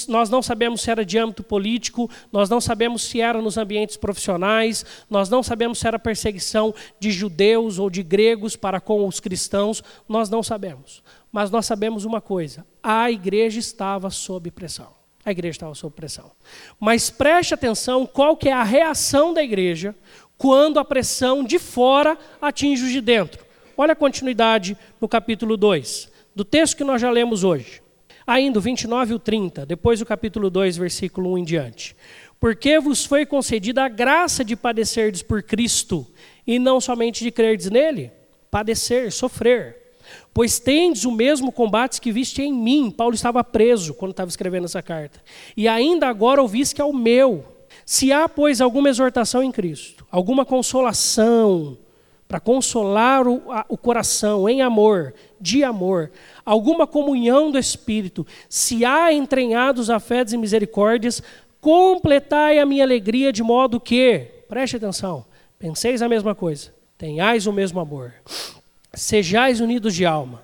Nós 0.07 0.29
não 0.29 0.41
sabemos 0.41 0.81
se 0.81 0.89
era 0.89 1.05
de 1.05 1.19
âmbito 1.19 1.43
político, 1.43 2.09
nós 2.31 2.49
não 2.49 2.59
sabemos 2.59 3.03
se 3.03 3.21
era 3.21 3.39
nos 3.39 3.57
ambientes 3.57 3.95
profissionais, 3.95 4.83
nós 5.07 5.29
não 5.29 5.43
sabemos 5.43 5.77
se 5.77 5.87
era 5.87 5.99
perseguição 5.99 6.73
de 6.99 7.11
judeus 7.11 7.77
ou 7.77 7.87
de 7.87 8.01
gregos 8.01 8.55
para 8.55 8.81
com 8.81 9.07
os 9.07 9.19
cristãos, 9.19 9.83
nós 10.09 10.29
não 10.31 10.41
sabemos. 10.41 11.03
Mas 11.31 11.51
nós 11.51 11.67
sabemos 11.67 12.05
uma 12.05 12.19
coisa: 12.19 12.65
a 12.81 13.11
igreja 13.11 13.59
estava 13.59 14.09
sob 14.09 14.49
pressão. 14.49 14.97
A 15.23 15.31
igreja 15.31 15.57
estava 15.57 15.75
sob 15.75 15.93
pressão. 15.93 16.31
Mas 16.79 17.09
preste 17.09 17.53
atenção 17.53 18.05
qual 18.05 18.35
que 18.35 18.49
é 18.49 18.53
a 18.53 18.63
reação 18.63 19.33
da 19.33 19.43
igreja 19.43 19.93
quando 20.37 20.79
a 20.79 20.85
pressão 20.85 21.43
de 21.43 21.59
fora 21.59 22.17
atinge 22.41 22.83
os 22.85 22.91
de 22.91 23.01
dentro. 23.01 23.45
Olha 23.75 23.91
a 23.91 23.95
continuidade 23.95 24.75
no 24.99 25.07
capítulo 25.07 25.55
2, 25.55 26.11
do 26.35 26.43
texto 26.43 26.77
que 26.77 26.83
nós 26.83 26.99
já 27.01 27.11
lemos 27.11 27.43
hoje. 27.43 27.81
Ainda 28.27 28.59
o 28.59 28.61
29 28.61 29.13
e 29.13 29.15
o 29.15 29.19
30, 29.19 29.65
depois 29.65 29.99
do 29.99 30.05
capítulo 30.05 30.49
2, 30.49 30.75
versículo 30.75 31.31
1 31.31 31.37
em 31.37 31.43
diante. 31.45 31.95
Porque 32.39 32.77
vos 32.79 33.05
foi 33.05 33.25
concedida 33.25 33.85
a 33.85 33.89
graça 33.89 34.43
de 34.43 34.55
padecerdes 34.55 35.23
por 35.23 35.41
Cristo, 35.41 36.05
e 36.45 36.59
não 36.59 36.81
somente 36.81 37.23
de 37.23 37.31
crerdes 37.31 37.69
nele, 37.69 38.11
padecer, 38.51 39.11
sofrer. 39.11 39.77
Pois 40.33 40.59
tendes 40.59 41.05
o 41.05 41.11
mesmo 41.11 41.51
combate 41.51 42.01
que 42.01 42.11
viste 42.11 42.41
em 42.41 42.53
mim. 42.53 42.91
Paulo 42.91 43.15
estava 43.15 43.43
preso 43.43 43.93
quando 43.93 44.11
estava 44.11 44.29
escrevendo 44.29 44.65
essa 44.65 44.81
carta. 44.81 45.21
E 45.55 45.67
ainda 45.67 46.07
agora 46.07 46.41
ouvis 46.41 46.71
que 46.71 46.81
é 46.81 46.85
o 46.85 46.93
meu 46.93 47.57
se 47.85 48.11
há, 48.11 48.27
pois, 48.27 48.59
alguma 48.59 48.89
exortação 48.89 49.41
em 49.41 49.51
Cristo, 49.51 50.05
alguma 50.11 50.45
consolação, 50.45 51.77
para 52.27 52.39
consolar 52.39 53.27
o, 53.27 53.51
a, 53.51 53.65
o 53.69 53.77
coração 53.77 54.49
em 54.49 54.61
amor, 54.61 55.13
de 55.39 55.63
amor, 55.63 56.11
alguma 56.45 56.85
comunhão 56.85 57.49
do 57.49 57.57
Espírito, 57.57 58.27
se 58.49 58.83
há 58.83 59.13
entranhados 59.13 59.89
afetos 59.89 60.33
e 60.33 60.37
misericórdias, 60.37 61.21
completai 61.61 62.59
a 62.59 62.65
minha 62.65 62.83
alegria 62.83 63.31
de 63.31 63.41
modo 63.41 63.79
que, 63.79 64.27
preste 64.49 64.75
atenção, 64.75 65.25
penseis 65.57 66.01
a 66.01 66.09
mesma 66.09 66.35
coisa, 66.35 66.73
tenhais 66.97 67.47
o 67.47 67.53
mesmo 67.53 67.79
amor, 67.79 68.13
sejais 68.93 69.61
unidos 69.61 69.95
de 69.95 70.05
alma, 70.05 70.43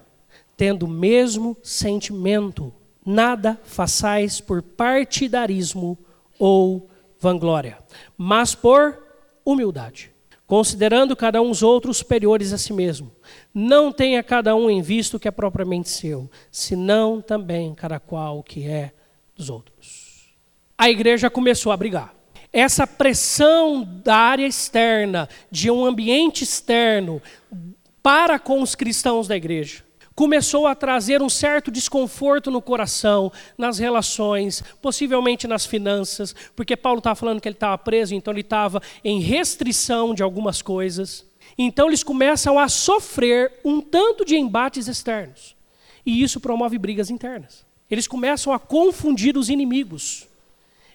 tendo 0.56 0.86
o 0.86 0.90
mesmo 0.90 1.58
sentimento, 1.62 2.74
nada 3.06 3.60
façais 3.64 4.40
por 4.40 4.62
partidarismo 4.62 5.98
ou 6.40 6.90
vanglória, 7.20 7.78
mas 8.18 8.56
por 8.56 8.98
humildade, 9.44 10.13
considerando 10.54 11.16
cada 11.16 11.42
um 11.42 11.50
os 11.50 11.64
outros 11.64 11.98
superiores 11.98 12.54
a 12.54 12.60
si 12.60 12.74
mesmo. 12.74 13.12
Não 13.52 13.92
tenha 13.92 14.22
cada 14.22 14.56
um 14.56 14.70
em 14.70 14.84
vista 14.84 15.18
o 15.18 15.20
que 15.20 15.28
é 15.28 15.32
propriamente 15.32 15.90
seu, 15.90 16.30
senão 16.52 17.20
também 17.20 17.74
cada 17.74 18.00
qual 18.00 18.38
o 18.38 18.44
que 18.44 18.68
é 18.68 18.92
dos 19.36 19.50
outros. 19.50 20.32
A 20.78 20.92
igreja 20.92 21.28
começou 21.28 21.72
a 21.72 21.78
brigar. 21.78 22.14
Essa 22.52 22.86
pressão 22.86 23.84
da 23.84 24.16
área 24.16 24.46
externa, 24.46 25.28
de 25.50 25.72
um 25.72 25.84
ambiente 25.84 26.44
externo, 26.44 27.20
para 28.04 28.38
com 28.38 28.62
os 28.62 28.76
cristãos 28.76 29.28
da 29.28 29.36
igreja 29.36 29.84
começou 30.16 30.68
a 30.68 30.76
trazer 30.76 31.22
um 31.22 31.30
certo 31.30 31.72
desconforto 31.72 32.52
no 32.52 32.62
coração, 32.62 33.32
nas 33.58 33.80
relações, 33.80 34.64
possivelmente 34.82 35.48
nas 35.48 35.66
finanças, 35.66 36.36
porque 36.56 36.76
Paulo 36.76 37.00
estava 37.00 37.16
falando 37.16 37.42
que 37.42 37.48
ele 37.48 37.56
estava 37.56 37.78
preso, 37.78 38.14
então 38.14 38.34
ele 38.34 38.42
estava 38.42 38.82
em 39.04 39.20
restrição 39.20 40.14
de 40.14 40.24
algumas 40.24 40.62
coisas. 40.62 41.26
Então 41.58 41.88
eles 41.88 42.04
começam 42.04 42.58
a 42.58 42.68
sofrer 42.68 43.60
um 43.64 43.82
tanto 43.82 44.26
de 44.26 44.36
embates 44.36 44.88
externos. 44.88 45.56
E 46.06 46.22
isso 46.22 46.40
promove 46.40 46.78
brigas 46.78 47.10
internas. 47.10 47.66
Eles 47.90 48.08
começam 48.08 48.52
a 48.52 48.60
confundir 48.60 49.38
os 49.38 49.50
inimigos. 49.50 50.28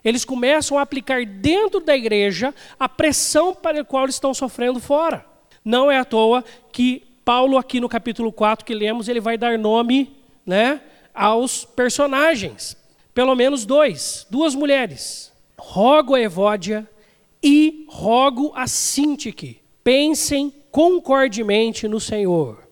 Eles 0.04 0.25
começam 0.25 0.78
a 0.78 0.82
aplicar 0.82 1.25
dentro 1.25 1.80
da 1.80 1.96
igreja 1.96 2.54
a 2.78 2.88
pressão 2.88 3.54
para 3.54 3.80
a 3.80 3.84
qual 3.84 4.04
eles 4.04 4.16
estão 4.16 4.32
sofrendo 4.32 4.80
fora. 4.80 5.25
Não 5.64 5.90
é 5.90 5.98
à 5.98 6.04
toa 6.04 6.44
que 6.72 7.08
Paulo, 7.28 7.58
aqui 7.58 7.78
no 7.78 7.90
capítulo 7.90 8.32
4 8.32 8.64
que 8.64 8.73
lemos, 8.73 9.06
ele 9.06 9.20
vai 9.20 9.37
dar 9.37 9.58
nome 9.58 10.16
né, 10.47 10.80
aos 11.12 11.62
personagens. 11.62 12.75
Pelo 13.12 13.35
menos 13.35 13.66
dois, 13.66 14.26
duas 14.30 14.54
mulheres. 14.54 15.30
Rogo 15.58 16.14
a 16.14 16.20
Evódia 16.23 16.88
e 17.42 17.85
rogo 17.87 18.50
a 18.54 18.66
Sintique. 18.66 19.61
Pensem 19.85 20.50
concordemente 20.70 21.87
no 21.87 22.00
Senhor. 22.00 22.66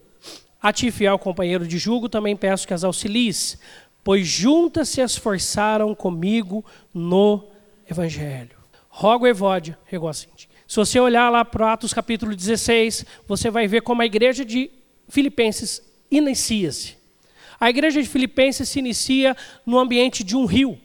A 0.59 0.73
ti, 0.73 0.91
fiel 0.91 1.19
companheiro 1.19 1.69
de 1.69 1.77
julgo, 1.77 2.09
também 2.09 2.35
peço 2.35 2.67
que 2.67 2.73
as 2.73 2.83
auxilies, 2.83 3.59
pois 4.03 4.27
juntas 4.27 4.89
se 4.89 5.03
esforçaram 5.03 5.95
comigo 5.95 6.65
no 6.95 7.45
Evangelho. 7.87 8.57
Rogo 8.89 9.27
a 9.27 9.29
Evódia, 9.29 9.79
regou 9.85 10.09
a 10.09 10.15
Sintique 10.15 10.56
se 10.67 10.77
você 10.77 10.99
olhar 10.99 11.31
lá 11.31 11.45
para 11.45 11.73
Atos 11.73 11.95
capítulo 11.95 12.35
16, 12.35 13.07
você 13.27 13.51
vai 13.51 13.69
ver 13.69 13.83
como 13.83 14.03
a 14.03 14.07
igreja 14.07 14.45
de 14.45 14.71
Filipenses 15.09 15.81
inicia-se. 16.11 16.97
A 17.59 17.71
igreja 17.71 18.03
de 18.03 18.09
Filipenses 18.09 18.69
se 18.69 18.79
inicia 18.79 19.37
no 19.65 19.79
ambiente 19.79 20.25
de 20.25 20.37
um 20.37 20.45
rio, 20.45 20.79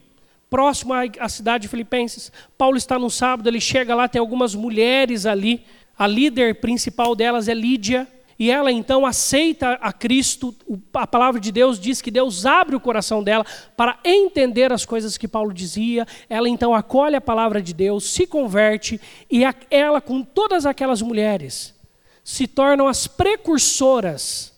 próximo 0.50 0.94
à 0.94 1.30
cidade 1.30 1.64
de 1.64 1.68
Filipenses. 1.68 2.32
Paulo 2.58 2.78
está 2.78 3.00
no 3.00 3.10
sábado, 3.10 3.48
ele 3.48 3.62
chega 3.62 3.96
lá, 3.96 4.08
tem 4.08 4.20
algumas 4.20 4.54
mulheres 4.54 5.26
ali. 5.26 5.66
A 5.98 6.06
líder 6.06 6.56
principal 6.56 7.16
delas 7.16 7.48
é 7.48 7.54
Lídia, 7.54 8.08
e 8.42 8.50
ela 8.50 8.72
então 8.72 9.06
aceita 9.06 9.74
a 9.74 9.94
Cristo, 9.94 10.52
a 10.96 11.06
palavra 11.06 11.40
de 11.40 11.52
Deus 11.52 11.80
diz 11.80 12.02
que 12.02 12.10
Deus 12.10 12.44
abre 12.44 12.76
o 12.76 12.80
coração 12.80 13.24
dela 13.24 13.46
para 13.78 14.00
entender 14.04 14.74
as 14.74 14.84
coisas 14.84 15.16
que 15.16 15.28
Paulo 15.28 15.54
dizia. 15.54 16.08
Ela 16.28 16.50
então 16.50 16.74
acolhe 16.74 17.16
a 17.16 17.22
palavra 17.22 17.62
de 17.62 17.72
Deus, 17.72 18.04
se 18.04 18.26
converte 18.26 19.00
e 19.30 19.44
ela, 19.70 20.02
com 20.02 20.24
todas 20.24 20.66
aquelas 20.66 21.04
mulheres, 21.04 21.76
se 22.24 22.48
tornam 22.48 22.88
as 22.88 23.06
precursoras 23.06 24.52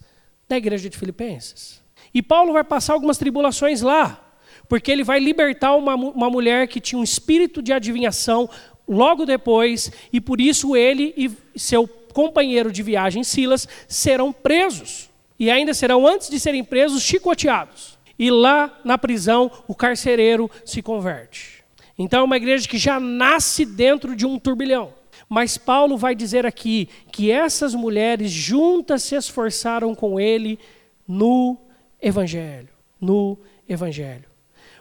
da 0.48 0.56
igreja 0.56 0.90
de 0.90 0.98
Filipenses. 0.98 1.82
E 2.13 2.22
Paulo 2.22 2.54
vai 2.54 2.63
passar 2.63 2.94
algumas 2.94 3.18
tribulações 3.18 3.82
lá, 3.82 4.34
porque 4.70 4.94
ele 4.94 5.04
vai 5.04 5.20
libertar 5.20 5.75
uma, 5.75 5.94
uma 5.94 6.30
mulher 6.30 6.70
que 6.70 6.80
tinha 6.80 6.98
um 6.98 7.04
espírito 7.04 7.62
de 7.62 7.74
adivinhação 7.74 8.50
logo 8.88 9.25
depois, 9.25 9.92
e 10.13 10.22
por 10.22 10.40
isso 10.40 10.74
ele 10.74 11.13
e 11.18 11.60
seu 11.60 11.86
companheiro 12.13 12.72
de 12.72 12.84
viagem 12.84 13.24
Silas 13.24 13.67
serão 13.88 14.32
presos. 14.32 15.10
E 15.39 15.50
ainda 15.50 15.74
serão, 15.74 16.08
antes 16.08 16.29
de 16.29 16.39
serem 16.39 16.63
presos, 16.63 17.01
chicoteados. 17.01 17.98
E 18.17 18.29
lá 18.29 18.79
na 18.86 18.98
prisão, 18.98 19.51
o 19.67 19.75
carcereiro 19.75 20.50
se 20.63 20.82
converte. 20.82 21.63
Então 21.98 22.22
é 22.22 22.24
uma 22.24 22.38
igreja 22.38 22.67
que 22.67 22.77
já 22.77 23.00
nasce 23.00 23.65
dentro 23.65 24.15
de 24.15 24.25
um 24.25 24.39
turbilhão. 24.39 24.93
Mas 25.27 25.58
Paulo 25.58 25.98
vai 25.98 26.13
dizer 26.15 26.46
aqui 26.46 26.88
que 27.12 27.32
essas 27.32 27.74
mulheres 27.74 28.32
juntas 28.32 29.03
se 29.03 29.15
esforçaram 29.15 29.96
com 29.96 30.20
ele 30.20 30.60
no 31.08 31.58
evangelho, 32.01 32.70
no 33.01 33.38
evangelho. 33.67 34.25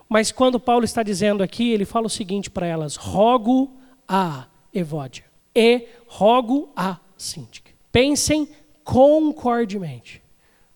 Mas 0.09 0.31
quando 0.31 0.61
Paulo 0.61 0.85
está 0.85 1.03
dizendo 1.03 1.43
aqui, 1.43 1.71
ele 1.71 1.85
fala 1.87 2.07
o 2.07 2.11
seguinte 2.11 2.51
para 2.51 2.67
elas: 2.67 2.97
rogo 2.97 3.75
a 4.07 4.47
Evódia 4.75 5.25
e 5.55 5.87
rogo 6.07 6.71
a 6.75 6.99
Síntica. 7.23 7.71
Pensem 7.93 8.49
concordemente. 8.83 10.19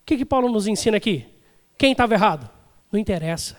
O 0.01 0.05
que, 0.05 0.17
que 0.17 0.25
Paulo 0.25 0.49
nos 0.49 0.65
ensina 0.65 0.95
aqui? 0.95 1.25
Quem 1.77 1.91
estava 1.91 2.13
errado? 2.13 2.49
Não 2.91 2.99
interessa. 2.99 3.57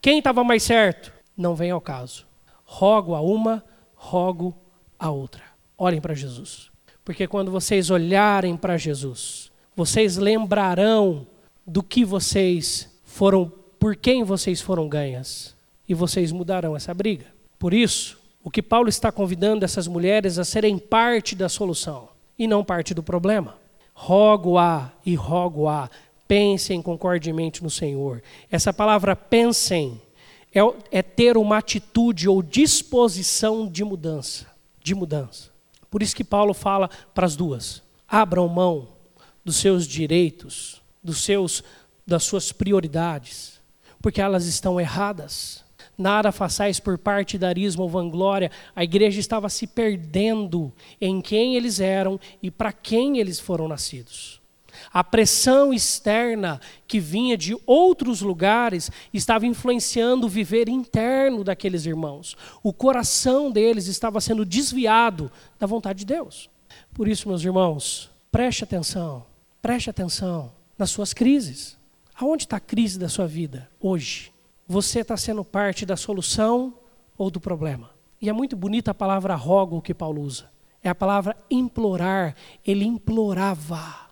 Quem 0.00 0.18
estava 0.18 0.44
mais 0.44 0.62
certo? 0.62 1.12
Não 1.36 1.54
vem 1.56 1.70
ao 1.70 1.80
caso. 1.80 2.26
Rogo 2.64 3.14
a 3.14 3.20
uma, 3.20 3.64
rogo 3.94 4.56
a 4.98 5.10
outra. 5.10 5.42
Olhem 5.76 6.00
para 6.00 6.14
Jesus. 6.14 6.70
Porque 7.04 7.26
quando 7.26 7.50
vocês 7.50 7.90
olharem 7.90 8.56
para 8.56 8.76
Jesus, 8.76 9.50
vocês 9.74 10.16
lembrarão 10.16 11.26
do 11.66 11.82
que 11.82 12.04
vocês 12.04 12.88
foram, 13.02 13.52
por 13.80 13.96
quem 13.96 14.22
vocês 14.22 14.60
foram 14.60 14.88
ganhas. 14.88 15.56
E 15.88 15.94
vocês 15.94 16.30
mudarão 16.30 16.76
essa 16.76 16.94
briga. 16.94 17.26
Por 17.58 17.74
isso, 17.74 18.18
o 18.44 18.50
que 18.50 18.62
Paulo 18.62 18.88
está 18.88 19.10
convidando 19.10 19.64
essas 19.64 19.88
mulheres 19.88 20.38
a 20.38 20.44
serem 20.44 20.78
parte 20.78 21.34
da 21.34 21.48
solução 21.48 22.16
e 22.38 22.46
não 22.46 22.64
parte 22.64 22.94
do 22.94 23.02
problema. 23.02 23.56
Rogo-a 23.92 24.92
e 25.04 25.14
rogo-a, 25.14 25.90
pensem 26.28 26.80
concordemente 26.80 27.62
no 27.62 27.70
Senhor. 27.70 28.22
Essa 28.50 28.72
palavra 28.72 29.16
pensem 29.16 30.00
é, 30.54 30.60
é 30.90 31.02
ter 31.02 31.36
uma 31.36 31.58
atitude 31.58 32.28
ou 32.28 32.42
disposição 32.42 33.66
de 33.66 33.82
mudança, 33.82 34.46
de 34.82 34.94
mudança. 34.94 35.50
Por 35.90 36.02
isso 36.02 36.14
que 36.14 36.24
Paulo 36.24 36.54
fala 36.54 36.88
para 37.14 37.26
as 37.26 37.34
duas: 37.34 37.82
abram 38.06 38.46
mão 38.48 38.88
dos 39.44 39.56
seus 39.56 39.86
direitos, 39.86 40.82
dos 41.02 41.22
seus, 41.24 41.64
das 42.06 42.22
suas 42.24 42.52
prioridades, 42.52 43.60
porque 44.00 44.20
elas 44.20 44.46
estão 44.46 44.80
erradas. 44.80 45.64
Nada 45.98 46.30
façais 46.30 46.78
por 46.78 46.96
partidarismo 46.96 47.82
ou 47.82 47.88
vanglória. 47.88 48.52
A 48.74 48.84
igreja 48.84 49.18
estava 49.18 49.48
se 49.48 49.66
perdendo 49.66 50.72
em 51.00 51.20
quem 51.20 51.56
eles 51.56 51.80
eram 51.80 52.20
e 52.40 52.52
para 52.52 52.72
quem 52.72 53.18
eles 53.18 53.40
foram 53.40 53.66
nascidos. 53.66 54.40
A 54.92 55.02
pressão 55.02 55.74
externa 55.74 56.60
que 56.86 57.00
vinha 57.00 57.36
de 57.36 57.56
outros 57.66 58.20
lugares 58.20 58.92
estava 59.12 59.44
influenciando 59.44 60.26
o 60.26 60.30
viver 60.30 60.68
interno 60.68 61.42
daqueles 61.42 61.84
irmãos. 61.84 62.36
O 62.62 62.72
coração 62.72 63.50
deles 63.50 63.88
estava 63.88 64.20
sendo 64.20 64.44
desviado 64.44 65.32
da 65.58 65.66
vontade 65.66 66.00
de 66.00 66.06
Deus. 66.06 66.48
Por 66.94 67.08
isso, 67.08 67.28
meus 67.28 67.42
irmãos, 67.42 68.08
preste 68.30 68.62
atenção, 68.62 69.26
preste 69.60 69.90
atenção 69.90 70.52
nas 70.78 70.90
suas 70.90 71.12
crises. 71.12 71.76
Aonde 72.14 72.44
está 72.44 72.56
a 72.56 72.60
crise 72.60 73.00
da 73.00 73.08
sua 73.08 73.26
vida 73.26 73.68
hoje? 73.80 74.32
Você 74.70 75.00
está 75.00 75.16
sendo 75.16 75.42
parte 75.42 75.86
da 75.86 75.96
solução 75.96 76.74
ou 77.16 77.30
do 77.30 77.40
problema? 77.40 77.88
E 78.20 78.28
é 78.28 78.32
muito 78.34 78.54
bonita 78.54 78.90
a 78.90 78.94
palavra 78.94 79.34
rogo 79.34 79.80
que 79.80 79.94
Paulo 79.94 80.20
usa. 80.20 80.50
É 80.84 80.90
a 80.90 80.94
palavra 80.94 81.34
implorar. 81.50 82.36
Ele 82.66 82.84
implorava. 82.84 84.10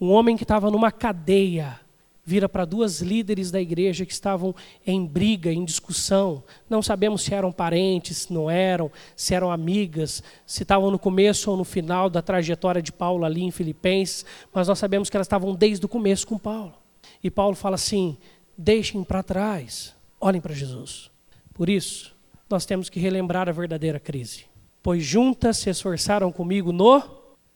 Um 0.00 0.10
homem 0.10 0.36
que 0.36 0.42
estava 0.42 0.68
numa 0.68 0.90
cadeia 0.90 1.78
vira 2.24 2.48
para 2.48 2.64
duas 2.64 3.00
líderes 3.00 3.52
da 3.52 3.60
igreja 3.60 4.04
que 4.04 4.12
estavam 4.12 4.52
em 4.84 5.06
briga, 5.06 5.52
em 5.52 5.64
discussão. 5.64 6.42
Não 6.68 6.82
sabemos 6.82 7.22
se 7.22 7.32
eram 7.32 7.52
parentes, 7.52 8.16
se 8.16 8.32
não 8.32 8.50
eram, 8.50 8.90
se 9.14 9.32
eram 9.32 9.52
amigas, 9.52 10.24
se 10.44 10.64
estavam 10.64 10.90
no 10.90 10.98
começo 10.98 11.52
ou 11.52 11.56
no 11.56 11.64
final 11.64 12.10
da 12.10 12.20
trajetória 12.20 12.82
de 12.82 12.90
Paulo 12.90 13.24
ali 13.24 13.44
em 13.44 13.52
Filipenses, 13.52 14.24
mas 14.52 14.66
nós 14.66 14.78
sabemos 14.78 15.08
que 15.08 15.16
elas 15.16 15.26
estavam 15.26 15.54
desde 15.54 15.86
o 15.86 15.88
começo 15.88 16.26
com 16.26 16.36
Paulo. 16.36 16.74
E 17.22 17.30
Paulo 17.30 17.54
fala 17.54 17.74
assim: 17.76 18.16
deixem 18.56 19.04
para 19.04 19.22
trás, 19.22 19.93
olhem 20.24 20.40
para 20.40 20.54
Jesus. 20.54 21.10
Por 21.52 21.68
isso, 21.68 22.14
nós 22.48 22.64
temos 22.64 22.88
que 22.88 22.98
relembrar 22.98 23.48
a 23.48 23.52
verdadeira 23.52 24.00
crise. 24.00 24.46
Pois 24.82 25.04
juntas 25.04 25.58
se 25.58 25.70
esforçaram 25.70 26.32
comigo 26.32 26.72
no 26.72 27.02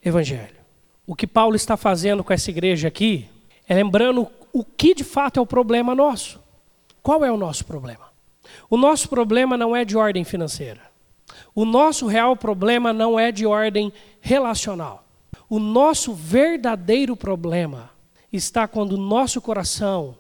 Evangelho 0.05 0.59
o 1.09 1.15
que 1.15 1.27
Paulo 1.27 1.57
está 1.57 1.75
fazendo 1.75 2.23
com 2.23 2.35
essa 2.35 2.51
igreja 2.51 2.87
aqui 2.87 3.27
é 3.67 3.75
lembrando 3.75 4.29
o 4.53 4.63
que 4.63 4.95
de 4.95 5.03
fato 5.03 5.41
é 5.41 5.43
o 5.43 5.47
problema 5.47 5.95
nosso. 5.95 6.39
Qual 7.03 7.25
é 7.25 7.33
o 7.33 7.37
nosso 7.39 7.65
problema? 7.65 8.13
O 8.69 8.77
nosso 8.77 9.09
problema 9.09 9.57
não 9.57 9.75
é 9.75 9.87
de 9.87 9.97
ordem 9.97 10.23
financeira. 10.23 10.83
O 11.55 11.65
nosso 11.65 12.07
real 12.07 12.37
problema 12.37 12.93
não 12.93 13.19
é 13.19 13.33
de 13.33 13.47
ordem 13.47 13.91
relacional. 14.21 15.03
O 15.49 15.59
nosso 15.59 16.13
verdadeiro 16.13 17.17
problema 17.17 17.89
está 18.31 18.69
quando 18.69 18.93
o 18.93 18.99
nosso 18.99 19.41
coração 19.41 20.15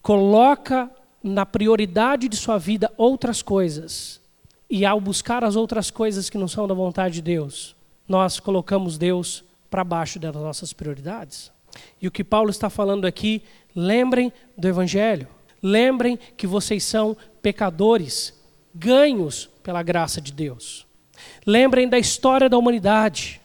coloca 0.00 0.90
na 1.22 1.44
prioridade 1.44 2.28
de 2.28 2.36
sua 2.36 2.58
vida 2.58 2.92
outras 2.96 3.42
coisas. 3.42 4.20
E 4.68 4.86
ao 4.86 5.00
buscar 5.00 5.42
as 5.44 5.56
outras 5.56 5.90
coisas 5.90 6.30
que 6.30 6.38
não 6.38 6.48
são 6.48 6.66
da 6.68 6.74
vontade 6.74 7.14
de 7.14 7.22
Deus, 7.22 7.74
nós 8.08 8.38
colocamos 8.38 8.96
Deus 8.96 9.44
para 9.70 9.84
baixo 9.84 10.18
das 10.18 10.34
nossas 10.34 10.72
prioridades. 10.72 11.50
E 12.00 12.08
o 12.08 12.10
que 12.10 12.24
Paulo 12.24 12.50
está 12.50 12.68
falando 12.68 13.04
aqui, 13.04 13.42
lembrem 13.74 14.32
do 14.56 14.68
Evangelho. 14.68 15.28
Lembrem 15.62 16.18
que 16.36 16.46
vocês 16.46 16.82
são 16.84 17.16
pecadores, 17.42 18.34
ganhos 18.74 19.48
pela 19.62 19.82
graça 19.82 20.20
de 20.20 20.32
Deus. 20.32 20.86
Lembrem 21.46 21.88
da 21.88 21.98
história 21.98 22.48
da 22.48 22.56
humanidade. 22.56 23.39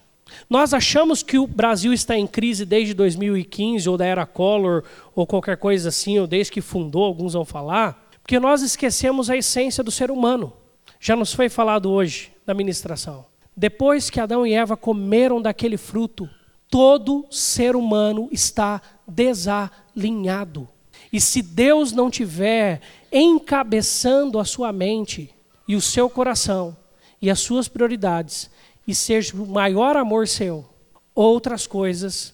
Nós 0.50 0.74
achamos 0.74 1.24
que 1.24 1.38
o 1.38 1.48
Brasil 1.48 1.93
está 1.93 2.17
em 2.17 2.28
crise 2.28 2.65
desde 2.65 2.93
2015, 2.93 3.89
ou 3.89 3.98
da 3.98 4.06
era 4.06 4.26
Collor, 4.26 4.84
ou 5.15 5.26
qualquer 5.26 5.58
coisa 5.58 5.89
assim, 5.89 6.19
ou 6.19 6.28
desde 6.28 6.52
que 6.52 6.62
fundou, 6.62 7.04
alguns 7.04 7.34
vão 7.34 7.45
falar, 7.45 8.10
porque 8.21 8.39
nós 8.39 8.62
esquecemos 8.62 9.30
a 9.30 9.38
essência 9.38 9.84
do 9.84 9.91
ser 9.91 10.10
humano. 10.12 10.54
Já 11.00 11.15
nos 11.15 11.34
foi 11.34 11.50
falado 11.50 11.91
hoje 11.91 12.32
na 12.45 12.54
ministração. 12.54 13.26
Depois 13.56 14.10
que 14.10 14.19
Adão 14.19 14.45
e 14.45 14.54
Eva 14.54 14.76
comeram 14.76 15.41
daquele 15.41 15.78
fruto, 15.78 16.30
todo 16.69 17.26
ser 17.30 17.76
humano 17.76 18.28
está 18.32 18.82
desalinhado. 19.08 20.67
E 21.12 21.21
se 21.21 21.41
Deus 21.41 21.91
não 21.91 22.10
tiver 22.10 22.82
encabeçando 23.12 24.39
a 24.39 24.45
sua 24.45 24.74
mente 24.74 25.34
e 25.67 25.76
o 25.76 25.82
seu 25.82 26.10
coração 26.10 26.76
e 27.21 27.30
as 27.30 27.39
suas 27.39 27.67
prioridades, 27.67 28.50
e 28.88 28.93
seja 28.93 29.36
o 29.36 29.48
maior 29.48 29.98
amor 29.98 30.28
seu, 30.28 30.65
outras 31.13 31.65
coisas 31.65 32.34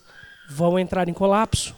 vão 0.49 0.77
entrar 0.77 1.07
em 1.07 1.13
colapso, 1.13 1.75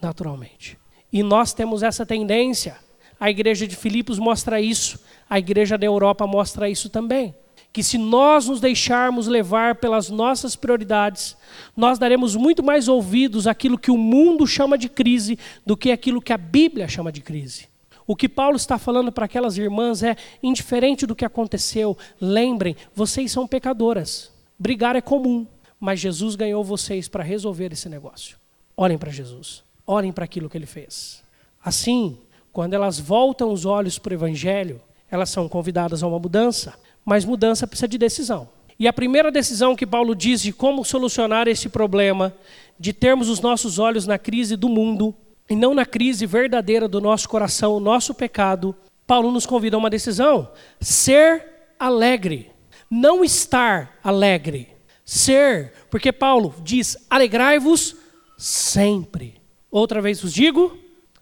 naturalmente. 0.00 0.78
E 1.12 1.22
nós 1.22 1.52
temos 1.52 1.82
essa 1.82 2.04
tendência. 2.04 2.76
A 3.18 3.30
igreja 3.30 3.66
de 3.66 3.76
Filipos 3.76 4.18
mostra 4.18 4.60
isso, 4.60 4.98
a 5.28 5.38
igreja 5.38 5.78
da 5.78 5.86
Europa 5.86 6.26
mostra 6.26 6.68
isso 6.68 6.90
também 6.90 7.34
que 7.76 7.82
se 7.82 7.98
nós 7.98 8.48
nos 8.48 8.58
deixarmos 8.58 9.26
levar 9.26 9.74
pelas 9.74 10.08
nossas 10.08 10.56
prioridades, 10.56 11.36
nós 11.76 11.98
daremos 11.98 12.34
muito 12.34 12.62
mais 12.62 12.88
ouvidos 12.88 13.46
àquilo 13.46 13.76
que 13.76 13.90
o 13.90 13.98
mundo 13.98 14.46
chama 14.46 14.78
de 14.78 14.88
crise 14.88 15.38
do 15.66 15.76
que 15.76 15.92
aquilo 15.92 16.22
que 16.22 16.32
a 16.32 16.38
Bíblia 16.38 16.88
chama 16.88 17.12
de 17.12 17.20
crise. 17.20 17.68
O 18.06 18.14
que 18.14 18.28
Paulo 18.28 18.56
está 18.56 18.78
falando 18.78 19.10
para 19.10 19.24
aquelas 19.24 19.58
irmãs 19.58 20.02
é 20.02 20.16
indiferente 20.42 21.06
do 21.06 21.16
que 21.16 21.24
aconteceu. 21.24 21.98
Lembrem, 22.20 22.76
vocês 22.94 23.32
são 23.32 23.46
pecadoras. 23.46 24.30
Brigar 24.58 24.94
é 24.94 25.00
comum, 25.00 25.46
mas 25.80 25.98
Jesus 25.98 26.36
ganhou 26.36 26.62
vocês 26.62 27.08
para 27.08 27.24
resolver 27.24 27.72
esse 27.72 27.88
negócio. 27.88 28.38
Olhem 28.76 28.96
para 28.96 29.10
Jesus. 29.10 29.64
Olhem 29.84 30.12
para 30.12 30.24
aquilo 30.24 30.48
que 30.48 30.56
ele 30.56 30.66
fez. 30.66 31.22
Assim, 31.64 32.18
quando 32.52 32.74
elas 32.74 32.98
voltam 33.00 33.52
os 33.52 33.64
olhos 33.64 33.98
para 33.98 34.12
o 34.12 34.14
evangelho, 34.14 34.80
elas 35.10 35.30
são 35.30 35.48
convidadas 35.48 36.02
a 36.02 36.06
uma 36.06 36.18
mudança. 36.18 36.78
Mas 37.04 37.24
mudança 37.24 37.66
precisa 37.66 37.88
de 37.88 37.98
decisão. 37.98 38.48
E 38.78 38.86
a 38.86 38.92
primeira 38.92 39.32
decisão 39.32 39.74
que 39.74 39.86
Paulo 39.86 40.14
diz 40.14 40.42
de 40.42 40.52
como 40.52 40.84
solucionar 40.84 41.48
esse 41.48 41.68
problema, 41.68 42.34
de 42.78 42.92
termos 42.92 43.28
os 43.28 43.40
nossos 43.40 43.78
olhos 43.78 44.06
na 44.06 44.18
crise 44.18 44.54
do 44.54 44.68
mundo 44.68 45.14
e 45.48 45.54
não 45.54 45.74
na 45.74 45.86
crise 45.86 46.26
verdadeira 46.26 46.88
do 46.88 47.00
nosso 47.00 47.28
coração, 47.28 47.74
o 47.74 47.80
nosso 47.80 48.14
pecado, 48.14 48.74
Paulo 49.06 49.30
nos 49.30 49.46
convida 49.46 49.76
a 49.76 49.78
uma 49.78 49.90
decisão: 49.90 50.50
ser 50.80 51.72
alegre, 51.78 52.50
não 52.90 53.24
estar 53.24 53.98
alegre. 54.02 54.68
Ser, 55.04 55.72
porque 55.88 56.10
Paulo 56.10 56.54
diz: 56.62 56.96
alegrai-vos 57.08 57.96
sempre. 58.36 59.40
Outra 59.70 60.00
vez 60.00 60.20
vos 60.20 60.32
digo: 60.32 60.76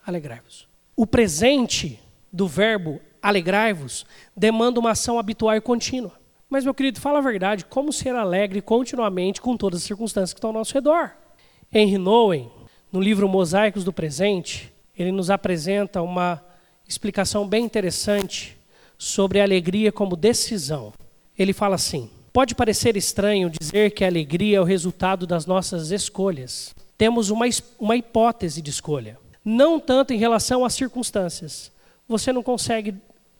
alegrai-vos. 0.06 0.66
O 0.96 1.06
presente 1.06 2.00
do 2.32 2.46
verbo 2.46 3.00
alegrai-vos 3.20 4.06
demanda 4.36 4.80
uma 4.80 4.92
ação 4.92 5.18
habitual 5.18 5.54
e 5.54 5.60
contínua. 5.60 6.12
Mas, 6.48 6.64
meu 6.64 6.74
querido, 6.74 7.00
fala 7.00 7.18
a 7.18 7.22
verdade, 7.22 7.64
como 7.64 7.92
ser 7.92 8.14
alegre 8.14 8.62
continuamente 8.62 9.40
com 9.40 9.56
todas 9.56 9.80
as 9.80 9.86
circunstâncias 9.86 10.32
que 10.32 10.38
estão 10.38 10.50
ao 10.50 10.54
nosso 10.54 10.72
redor? 10.72 11.12
Henry 11.72 11.98
Nowen, 11.98 12.50
no 12.94 13.00
livro 13.00 13.28
Mosaicos 13.28 13.82
do 13.82 13.92
Presente, 13.92 14.72
ele 14.96 15.10
nos 15.10 15.28
apresenta 15.28 16.00
uma 16.00 16.40
explicação 16.88 17.44
bem 17.44 17.64
interessante 17.64 18.56
sobre 18.96 19.40
a 19.40 19.42
alegria 19.42 19.90
como 19.90 20.14
decisão. 20.14 20.92
Ele 21.36 21.52
fala 21.52 21.74
assim: 21.74 22.08
Pode 22.32 22.54
parecer 22.54 22.96
estranho 22.96 23.50
dizer 23.50 23.90
que 23.90 24.04
a 24.04 24.06
alegria 24.06 24.58
é 24.58 24.60
o 24.60 24.64
resultado 24.64 25.26
das 25.26 25.44
nossas 25.44 25.90
escolhas. 25.90 26.72
Temos 26.96 27.30
uma, 27.30 27.46
uma 27.80 27.96
hipótese 27.96 28.62
de 28.62 28.70
escolha, 28.70 29.18
não 29.44 29.80
tanto 29.80 30.12
em 30.12 30.16
relação 30.16 30.64
às 30.64 30.74
circunstâncias. 30.74 31.72
Você 32.06 32.32
não 32.32 32.44
consegue 32.44 32.94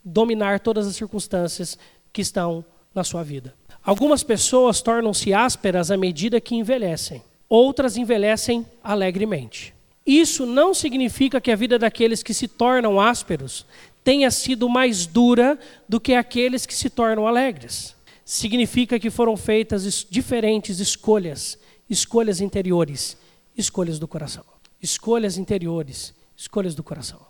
dominar 0.05 0.59
todas 0.59 0.85
as 0.85 0.97
circunstâncias 0.97 1.79
que 2.13 2.23
estão 2.23 2.65
na 2.93 3.05
sua 3.05 3.23
vida. 3.23 3.55
Algumas 3.85 4.25
pessoas 4.25 4.83
tornam-se 4.83 5.33
ásperas 5.33 5.93
à 5.93 5.97
medida 5.97 6.41
que 6.41 6.57
envelhecem, 6.57 7.23
outras 7.55 7.97
envelhecem 7.97 8.67
alegremente. 8.83 9.75
Isso 10.07 10.45
não 10.45 10.75
significa 10.75 11.41
que 11.41 11.51
a 11.51 11.57
vida 11.57 11.79
daqueles 11.79 12.23
que 12.23 12.35
se 12.35 12.47
tornam 12.47 13.01
ásperos 13.01 13.65
tenha 14.03 14.31
sido 14.31 14.69
mais 14.69 15.07
dura 15.07 15.59
do 15.89 15.99
que 15.99 16.15
aqueles 16.15 16.67
que 16.67 16.75
se 16.75 16.91
tornam 16.91 17.27
alegres. 17.27 17.97
Significa 18.25 18.99
que 18.99 19.11
foram 19.11 19.37
feitas 19.37 20.07
diferentes 20.09 20.79
escolhas, 20.79 21.59
escolhas 21.89 22.41
interiores, 22.41 23.17
escolhas 23.57 23.99
do 23.99 24.07
coração. 24.07 24.45
Escolhas 24.83 25.39
interiores, 25.39 26.15
escolhas 26.37 26.75
do 26.75 26.83
coração. 26.83 27.21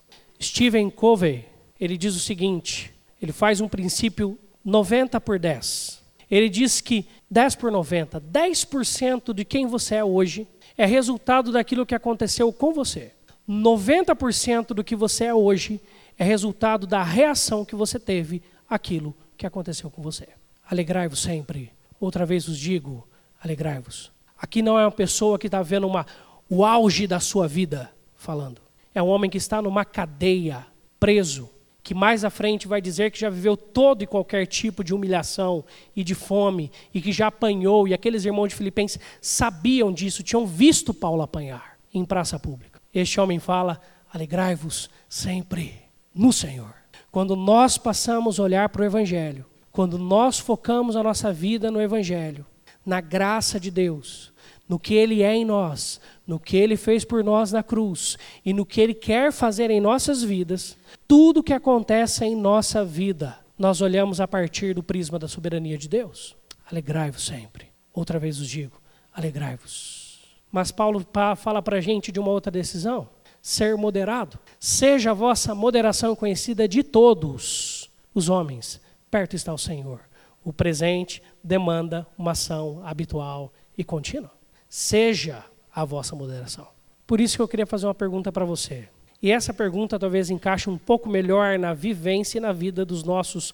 Stephen 0.42 0.90
Covey, 0.90 1.44
ele 1.80 1.96
diz 1.96 2.16
o 2.16 2.20
seguinte, 2.20 2.92
ele 3.22 3.32
faz 3.32 3.60
um 3.60 3.68
princípio 3.68 4.36
90 4.64 5.20
por 5.20 5.38
10. 5.38 6.02
Ele 6.30 6.48
diz 6.48 6.80
que 6.80 7.06
10 7.34 7.56
por 7.56 7.72
90, 7.72 8.20
10% 8.20 9.34
de 9.34 9.44
quem 9.44 9.66
você 9.66 9.96
é 9.96 10.04
hoje 10.04 10.46
é 10.78 10.86
resultado 10.86 11.50
daquilo 11.50 11.84
que 11.84 11.92
aconteceu 11.92 12.52
com 12.52 12.72
você. 12.72 13.10
90% 13.48 14.68
do 14.68 14.84
que 14.84 14.94
você 14.94 15.24
é 15.24 15.34
hoje 15.34 15.80
é 16.16 16.22
resultado 16.22 16.86
da 16.86 17.02
reação 17.02 17.64
que 17.64 17.74
você 17.74 17.98
teve 17.98 18.40
àquilo 18.70 19.12
que 19.36 19.44
aconteceu 19.44 19.90
com 19.90 20.00
você. 20.00 20.28
Alegrai-vos 20.64 21.20
sempre. 21.20 21.72
Outra 21.98 22.24
vez 22.24 22.46
os 22.46 22.56
digo, 22.56 23.04
alegrai-vos. 23.42 24.12
Aqui 24.38 24.62
não 24.62 24.78
é 24.78 24.84
uma 24.84 24.92
pessoa 24.92 25.36
que 25.36 25.48
está 25.48 25.60
vendo 25.60 25.88
uma, 25.88 26.06
o 26.48 26.64
auge 26.64 27.04
da 27.04 27.18
sua 27.18 27.48
vida 27.48 27.90
falando. 28.14 28.62
É 28.94 29.02
um 29.02 29.08
homem 29.08 29.28
que 29.28 29.38
está 29.38 29.60
numa 29.60 29.84
cadeia, 29.84 30.64
preso, 31.00 31.50
que 31.84 31.94
mais 31.94 32.24
à 32.24 32.30
frente 32.30 32.66
vai 32.66 32.80
dizer 32.80 33.10
que 33.10 33.20
já 33.20 33.28
viveu 33.28 33.58
todo 33.58 34.02
e 34.02 34.06
qualquer 34.06 34.46
tipo 34.46 34.82
de 34.82 34.94
humilhação 34.94 35.62
e 35.94 36.02
de 36.02 36.14
fome, 36.14 36.72
e 36.94 37.00
que 37.00 37.12
já 37.12 37.26
apanhou, 37.26 37.86
e 37.86 37.92
aqueles 37.92 38.24
irmãos 38.24 38.48
de 38.48 38.54
Filipenses 38.54 38.98
sabiam 39.20 39.92
disso, 39.92 40.22
tinham 40.22 40.46
visto 40.46 40.94
Paulo 40.94 41.20
apanhar 41.20 41.76
em 41.92 42.02
praça 42.02 42.40
pública. 42.40 42.80
Este 42.92 43.20
homem 43.20 43.38
fala: 43.38 43.78
alegrai-vos 44.10 44.88
sempre 45.10 45.74
no 46.14 46.32
Senhor. 46.32 46.74
Quando 47.12 47.36
nós 47.36 47.76
passamos 47.76 48.40
a 48.40 48.44
olhar 48.44 48.70
para 48.70 48.80
o 48.80 48.84
Evangelho, 48.86 49.44
quando 49.70 49.98
nós 49.98 50.38
focamos 50.38 50.96
a 50.96 51.02
nossa 51.02 51.34
vida 51.34 51.70
no 51.70 51.82
Evangelho, 51.82 52.46
na 52.84 53.02
graça 53.02 53.60
de 53.60 53.70
Deus, 53.70 54.32
no 54.66 54.78
que 54.78 54.94
Ele 54.94 55.22
é 55.22 55.34
em 55.34 55.44
nós, 55.44 56.00
no 56.26 56.38
que 56.38 56.56
Ele 56.56 56.76
fez 56.76 57.04
por 57.04 57.22
nós 57.22 57.52
na 57.52 57.62
cruz 57.62 58.16
e 58.44 58.52
no 58.52 58.64
que 58.64 58.80
Ele 58.80 58.94
quer 58.94 59.32
fazer 59.32 59.70
em 59.70 59.80
nossas 59.80 60.22
vidas, 60.22 60.76
tudo 61.06 61.42
que 61.42 61.52
acontece 61.52 62.24
em 62.24 62.34
nossa 62.34 62.84
vida, 62.84 63.38
nós 63.58 63.80
olhamos 63.80 64.20
a 64.20 64.26
partir 64.26 64.74
do 64.74 64.82
prisma 64.82 65.18
da 65.18 65.28
soberania 65.28 65.78
de 65.78 65.88
Deus. 65.88 66.36
Alegrai-vos 66.70 67.24
sempre. 67.24 67.68
Outra 67.92 68.18
vez 68.18 68.40
os 68.40 68.48
digo, 68.48 68.80
alegrai-vos. 69.12 70.20
Mas 70.50 70.70
Paulo 70.70 71.04
fala 71.36 71.62
para 71.62 71.78
a 71.78 71.80
gente 71.80 72.10
de 72.10 72.18
uma 72.18 72.30
outra 72.30 72.50
decisão: 72.50 73.08
ser 73.40 73.76
moderado. 73.76 74.38
Seja 74.58 75.10
a 75.10 75.14
vossa 75.14 75.54
moderação 75.54 76.16
conhecida 76.16 76.66
de 76.66 76.82
todos 76.82 77.90
os 78.14 78.28
homens. 78.28 78.80
Perto 79.10 79.36
está 79.36 79.52
o 79.52 79.58
Senhor. 79.58 80.00
O 80.44 80.52
presente 80.52 81.22
demanda 81.42 82.06
uma 82.18 82.32
ação 82.32 82.82
habitual 82.84 83.52
e 83.76 83.84
contínua. 83.84 84.30
Seja 84.68 85.44
a 85.74 85.84
vossa 85.84 86.14
moderação. 86.14 86.66
Por 87.06 87.20
isso 87.20 87.36
que 87.36 87.42
eu 87.42 87.48
queria 87.48 87.66
fazer 87.66 87.86
uma 87.86 87.94
pergunta 87.94 88.30
para 88.30 88.44
você. 88.44 88.88
E 89.20 89.30
essa 89.30 89.52
pergunta 89.52 89.98
talvez 89.98 90.30
encaixe 90.30 90.68
um 90.68 90.78
pouco 90.78 91.08
melhor 91.08 91.58
na 91.58 91.74
vivência 91.74 92.38
e 92.38 92.40
na 92.40 92.52
vida 92.52 92.84
dos 92.84 93.02
nossos 93.02 93.52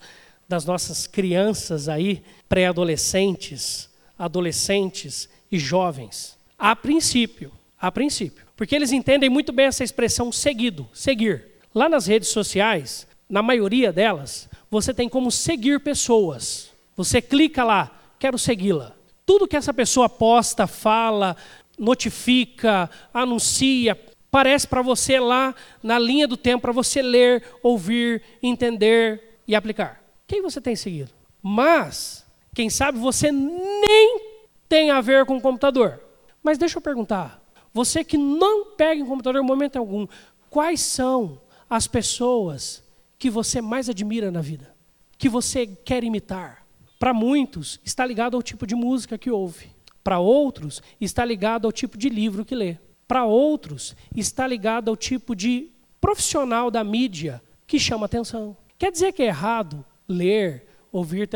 das 0.50 0.64
nossas 0.64 1.06
crianças 1.06 1.88
aí, 1.88 2.24
pré-adolescentes, 2.48 3.88
adolescentes 4.18 5.28
e 5.50 5.61
jovens. 5.61 6.37
A 6.59 6.74
princípio, 6.74 7.52
a 7.80 7.92
princípio, 7.92 8.44
porque 8.56 8.74
eles 8.74 8.90
entendem 8.90 9.30
muito 9.30 9.52
bem 9.52 9.66
essa 9.66 9.85
expressão 9.85 10.33
seguido, 10.33 10.88
seguir. 10.92 11.46
Lá 11.72 11.88
nas 11.88 12.09
redes 12.09 12.30
sociais, 12.30 13.06
na 13.28 13.44
maioria 13.44 13.92
delas, 13.92 14.48
você 14.68 14.92
tem 14.92 15.09
como 15.09 15.30
seguir 15.30 15.78
pessoas. 15.78 16.70
Você 16.96 17.22
clica 17.22 17.62
lá, 17.62 17.96
quero 18.18 18.37
segui-la. 18.37 18.92
Tudo 19.24 19.46
que 19.46 19.56
essa 19.56 19.72
pessoa 19.72 20.09
posta, 20.09 20.66
fala, 20.66 21.37
notifica, 21.81 22.90
anuncia, 23.12 23.99
parece 24.31 24.69
para 24.69 24.83
você 24.83 25.19
lá 25.19 25.55
na 25.83 25.99
linha 25.99 26.29
do 26.29 26.37
tempo 26.37 26.61
para 26.61 26.73
você 26.73 27.01
ler, 27.01 27.43
ouvir, 27.62 28.23
entender 28.43 29.40
e 29.49 29.55
aplicar. 29.55 30.05
Quem 30.27 30.43
você 30.43 30.61
tem 30.61 30.77
seguido? 30.77 31.11
Mas, 31.43 32.27
quem 32.55 32.69
sabe 32.69 32.99
você 32.99 33.33
nem 33.33 34.21
tem 34.69 34.90
a 34.90 35.01
ver 35.01 35.25
com 35.25 35.38
o 35.38 35.40
computador. 35.40 36.01
Mas 36.43 36.59
deixa 36.59 36.79
eu 36.79 36.83
perguntar, 36.83 37.43
você 37.73 38.05
que 38.05 38.19
não 38.19 38.66
pega 38.77 39.01
em 39.01 39.07
computador 39.07 39.43
em 39.43 39.47
momento 39.47 39.77
algum, 39.77 40.07
quais 40.49 40.81
são 40.81 41.40
as 41.69 41.87
pessoas 41.87 42.83
que 43.19 43.31
você 43.31 43.61
mais 43.61 43.88
admira 43.88 44.31
na 44.31 44.40
vida? 44.40 44.75
Que 45.19 45.29
você 45.29 45.66
quer 45.66 46.05
imitar? 46.05 46.64
Para 46.99 47.14
muitos, 47.14 47.81
está 47.85 48.05
ligado 48.05 48.37
ao 48.37 48.43
tipo 48.43 48.66
de 48.66 48.75
música 48.75 49.16
que 49.16 49.31
ouve. 49.31 49.71
Para 50.03 50.19
outros, 50.19 50.83
está 51.01 51.25
ligado 51.25 51.67
ao 51.67 51.73
tipo 51.73 51.99
de 51.99 52.09
livro 52.09 52.45
que 52.45 52.55
lê. 52.55 52.77
Para 53.07 53.25
outros, 53.25 53.95
está 54.15 54.47
ligado 54.47 54.89
ao 54.89 54.97
tipo 54.97 55.35
de 55.35 55.71
profissional 56.01 56.71
da 56.71 56.83
mídia 56.83 57.43
que 57.67 57.79
chama 57.79 58.07
atenção. 58.07 58.57
Quer 58.79 58.91
dizer 58.91 59.13
que 59.13 59.23
é 59.23 59.27
errado 59.27 59.85
ler, 60.09 60.67
ouvir, 60.91 61.29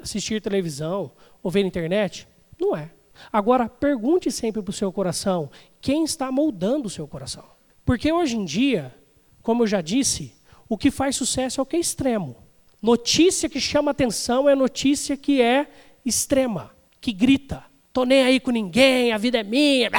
assistir 0.00 0.42
televisão, 0.42 1.12
ou 1.42 1.50
ver 1.50 1.64
internet? 1.64 2.26
Não 2.58 2.76
é. 2.76 2.90
Agora, 3.32 3.68
pergunte 3.68 4.30
sempre 4.30 4.62
para 4.62 4.70
o 4.70 4.74
seu 4.74 4.92
coração 4.92 5.50
quem 5.80 6.04
está 6.04 6.30
moldando 6.32 6.86
o 6.86 6.90
seu 6.90 7.06
coração. 7.06 7.44
Porque 7.84 8.12
hoje 8.12 8.36
em 8.36 8.44
dia, 8.44 8.94
como 9.42 9.62
eu 9.62 9.66
já 9.66 9.80
disse, 9.80 10.34
o 10.68 10.76
que 10.76 10.90
faz 10.90 11.16
sucesso 11.16 11.60
é 11.60 11.62
o 11.62 11.66
que 11.66 11.76
é 11.76 11.80
extremo. 11.80 12.36
Notícia 12.82 13.48
que 13.48 13.60
chama 13.60 13.90
atenção 13.90 14.48
é 14.48 14.54
notícia 14.54 15.16
que 15.16 15.40
é 15.40 15.68
extrema, 16.04 16.70
que 17.00 17.12
grita 17.12 17.67
tô 17.92 18.04
nem 18.04 18.22
aí 18.22 18.40
com 18.40 18.50
ninguém, 18.50 19.12
a 19.12 19.18
vida 19.18 19.38
é 19.38 19.42
minha. 19.42 19.90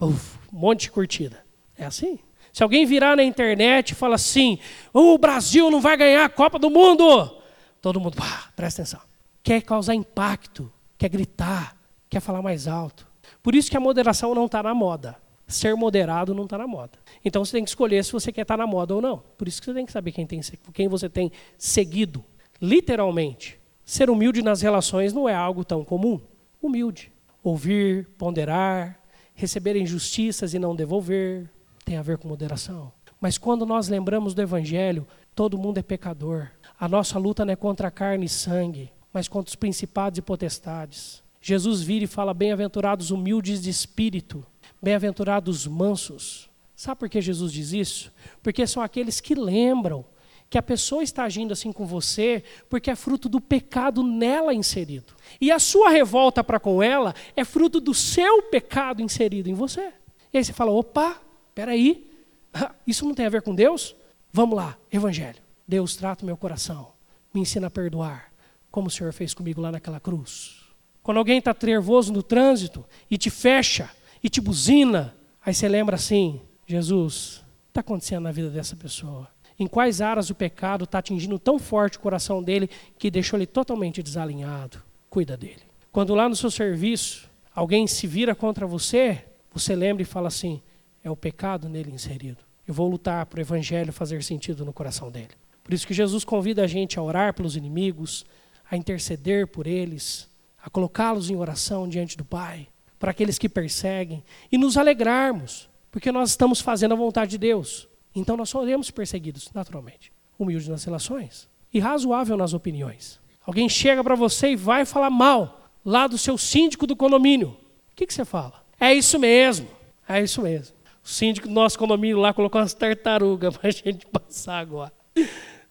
Uf, 0.00 0.38
um 0.52 0.58
monte 0.58 0.82
de 0.82 0.90
curtida. 0.90 1.44
É 1.76 1.84
assim. 1.84 2.18
Se 2.52 2.62
alguém 2.62 2.86
virar 2.86 3.16
na 3.16 3.24
internet 3.24 3.90
e 3.90 3.94
fala 3.94 4.14
assim, 4.14 4.58
o 4.92 5.18
Brasil 5.18 5.70
não 5.70 5.80
vai 5.80 5.96
ganhar 5.96 6.24
a 6.24 6.28
Copa 6.28 6.56
do 6.56 6.70
Mundo, 6.70 7.36
todo 7.80 8.00
mundo, 8.00 8.16
presta 8.54 8.82
atenção. 8.82 9.00
Quer 9.42 9.60
causar 9.62 9.94
impacto, 9.94 10.72
quer 10.96 11.08
gritar, 11.08 11.76
quer 12.08 12.20
falar 12.20 12.42
mais 12.42 12.68
alto. 12.68 13.06
Por 13.42 13.56
isso 13.56 13.68
que 13.68 13.76
a 13.76 13.80
moderação 13.80 14.34
não 14.34 14.46
está 14.46 14.62
na 14.62 14.72
moda. 14.72 15.16
Ser 15.48 15.74
moderado 15.74 16.32
não 16.32 16.44
está 16.44 16.56
na 16.56 16.66
moda. 16.66 16.92
Então 17.24 17.44
você 17.44 17.52
tem 17.52 17.64
que 17.64 17.70
escolher 17.70 18.04
se 18.04 18.12
você 18.12 18.30
quer 18.30 18.42
estar 18.42 18.56
tá 18.56 18.64
na 18.64 18.66
moda 18.66 18.94
ou 18.94 19.02
não. 19.02 19.22
Por 19.36 19.48
isso 19.48 19.60
que 19.60 19.66
você 19.66 19.74
tem 19.74 19.84
que 19.84 19.92
saber 19.92 20.12
quem, 20.12 20.26
tem, 20.26 20.40
quem 20.72 20.88
você 20.88 21.08
tem 21.08 21.30
seguido. 21.58 22.24
Literalmente. 22.62 23.58
Ser 23.84 24.08
humilde 24.08 24.42
nas 24.42 24.62
relações 24.62 25.12
não 25.12 25.28
é 25.28 25.34
algo 25.34 25.64
tão 25.64 25.84
comum 25.84 26.20
humilde. 26.66 27.12
Ouvir, 27.42 28.06
ponderar, 28.16 28.98
receber 29.34 29.76
injustiças 29.76 30.54
e 30.54 30.58
não 30.58 30.74
devolver, 30.74 31.50
tem 31.84 31.96
a 31.96 32.02
ver 32.02 32.18
com 32.18 32.28
moderação. 32.28 32.92
Mas 33.20 33.38
quando 33.38 33.66
nós 33.66 33.88
lembramos 33.88 34.34
do 34.34 34.42
Evangelho, 34.42 35.06
todo 35.34 35.58
mundo 35.58 35.78
é 35.78 35.82
pecador. 35.82 36.50
A 36.78 36.88
nossa 36.88 37.18
luta 37.18 37.44
não 37.44 37.52
é 37.52 37.56
contra 37.56 37.90
carne 37.90 38.26
e 38.26 38.28
sangue, 38.28 38.90
mas 39.12 39.28
contra 39.28 39.50
os 39.50 39.56
principados 39.56 40.18
e 40.18 40.22
potestades. 40.22 41.22
Jesus 41.40 41.82
vira 41.82 42.04
e 42.04 42.08
fala: 42.08 42.32
Bem-aventurados 42.32 43.10
humildes 43.10 43.62
de 43.62 43.70
espírito, 43.70 44.44
bem-aventurados 44.82 45.66
mansos. 45.66 46.48
Sabe 46.74 46.98
por 46.98 47.08
que 47.08 47.20
Jesus 47.20 47.52
diz 47.52 47.72
isso? 47.72 48.12
Porque 48.42 48.66
são 48.66 48.82
aqueles 48.82 49.20
que 49.20 49.34
lembram 49.34 50.04
que 50.48 50.58
a 50.58 50.62
pessoa 50.62 51.02
está 51.02 51.24
agindo 51.24 51.52
assim 51.52 51.72
com 51.72 51.84
você 51.84 52.44
porque 52.68 52.90
é 52.90 52.94
fruto 52.94 53.28
do 53.28 53.40
pecado 53.40 54.02
nela 54.02 54.54
inserido. 54.54 55.12
E 55.40 55.50
a 55.50 55.58
sua 55.58 55.90
revolta 55.90 56.44
para 56.44 56.60
com 56.60 56.82
ela 56.82 57.14
é 57.34 57.44
fruto 57.44 57.80
do 57.80 57.92
seu 57.92 58.42
pecado 58.42 59.02
inserido 59.02 59.48
em 59.48 59.54
você. 59.54 59.92
E 60.32 60.38
aí 60.38 60.44
você 60.44 60.52
fala: 60.52 60.70
opa, 60.70 61.20
peraí, 61.54 62.10
isso 62.86 63.04
não 63.04 63.14
tem 63.14 63.26
a 63.26 63.30
ver 63.30 63.42
com 63.42 63.54
Deus? 63.54 63.96
Vamos 64.32 64.56
lá, 64.56 64.76
Evangelho. 64.92 65.42
Deus 65.66 65.96
trata 65.96 66.22
o 66.22 66.26
meu 66.26 66.36
coração, 66.36 66.92
me 67.32 67.40
ensina 67.40 67.68
a 67.68 67.70
perdoar, 67.70 68.30
como 68.70 68.88
o 68.88 68.90
Senhor 68.90 69.12
fez 69.12 69.32
comigo 69.32 69.60
lá 69.60 69.72
naquela 69.72 69.98
cruz. 69.98 70.60
Quando 71.02 71.18
alguém 71.18 71.38
está 71.38 71.54
nervoso 71.62 72.12
no 72.12 72.22
trânsito 72.22 72.84
e 73.10 73.18
te 73.18 73.30
fecha 73.30 73.90
e 74.22 74.28
te 74.28 74.40
buzina, 74.40 75.14
aí 75.44 75.52
você 75.52 75.68
lembra 75.68 75.96
assim: 75.96 76.40
Jesus, 76.66 77.44
está 77.68 77.80
acontecendo 77.80 78.22
na 78.22 78.32
vida 78.32 78.50
dessa 78.50 78.76
pessoa? 78.76 79.33
Em 79.58 79.66
quais 79.66 80.00
áreas 80.00 80.30
o 80.30 80.34
pecado 80.34 80.84
está 80.84 80.98
atingindo 80.98 81.38
tão 81.38 81.58
forte 81.58 81.96
o 81.96 82.00
coração 82.00 82.42
dele 82.42 82.68
que 82.98 83.10
deixou 83.10 83.38
ele 83.38 83.46
totalmente 83.46 84.02
desalinhado? 84.02 84.82
Cuida 85.08 85.36
dele. 85.36 85.62
Quando 85.92 86.14
lá 86.14 86.28
no 86.28 86.34
seu 86.34 86.50
serviço 86.50 87.30
alguém 87.54 87.86
se 87.86 88.06
vira 88.06 88.34
contra 88.34 88.66
você, 88.66 89.24
você 89.52 89.76
lembra 89.76 90.02
e 90.02 90.06
fala 90.06 90.28
assim: 90.28 90.60
é 91.02 91.10
o 91.10 91.16
pecado 91.16 91.68
nele 91.68 91.92
inserido. 91.92 92.38
Eu 92.66 92.74
vou 92.74 92.88
lutar 92.88 93.26
para 93.26 93.38
o 93.38 93.40
evangelho 93.40 93.92
fazer 93.92 94.22
sentido 94.22 94.64
no 94.64 94.72
coração 94.72 95.10
dele. 95.10 95.30
Por 95.62 95.72
isso 95.72 95.86
que 95.86 95.94
Jesus 95.94 96.24
convida 96.24 96.64
a 96.64 96.66
gente 96.66 96.98
a 96.98 97.02
orar 97.02 97.34
pelos 97.34 97.56
inimigos, 97.56 98.26
a 98.70 98.76
interceder 98.76 99.46
por 99.46 99.66
eles, 99.66 100.28
a 100.62 100.68
colocá-los 100.68 101.30
em 101.30 101.36
oração 101.36 101.88
diante 101.88 102.16
do 102.16 102.24
Pai, 102.24 102.66
para 102.98 103.10
aqueles 103.10 103.38
que 103.38 103.48
perseguem, 103.48 104.24
e 104.50 104.58
nos 104.58 104.76
alegrarmos, 104.76 105.68
porque 105.90 106.10
nós 106.10 106.30
estamos 106.30 106.60
fazendo 106.60 106.92
a 106.92 106.96
vontade 106.96 107.32
de 107.32 107.38
Deus. 107.38 107.86
Então 108.14 108.36
nós 108.36 108.50
seremos 108.50 108.90
perseguidos, 108.90 109.50
naturalmente. 109.52 110.12
Humilde 110.38 110.70
nas 110.70 110.84
relações 110.84 111.48
e 111.72 111.80
razoável 111.80 112.36
nas 112.36 112.54
opiniões. 112.54 113.20
Alguém 113.44 113.68
chega 113.68 114.02
para 114.02 114.14
você 114.14 114.52
e 114.52 114.56
vai 114.56 114.84
falar 114.84 115.10
mal 115.10 115.68
lá 115.84 116.06
do 116.06 116.16
seu 116.16 116.38
síndico 116.38 116.86
do 116.86 116.96
condomínio. 116.96 117.56
O 117.92 117.96
que, 117.96 118.06
que 118.06 118.14
você 118.14 118.24
fala? 118.24 118.64
É 118.80 118.94
isso 118.94 119.18
mesmo, 119.18 119.68
é 120.08 120.22
isso 120.22 120.40
mesmo. 120.42 120.74
O 121.04 121.08
síndico 121.08 121.46
do 121.48 121.52
nosso 121.52 121.78
condomínio 121.78 122.18
lá 122.18 122.32
colocou 122.32 122.60
umas 122.60 122.72
tartarugas 122.72 123.54
para 123.58 123.68
a 123.68 123.72
gente 123.72 124.06
passar 124.06 124.58
agora. 124.58 124.92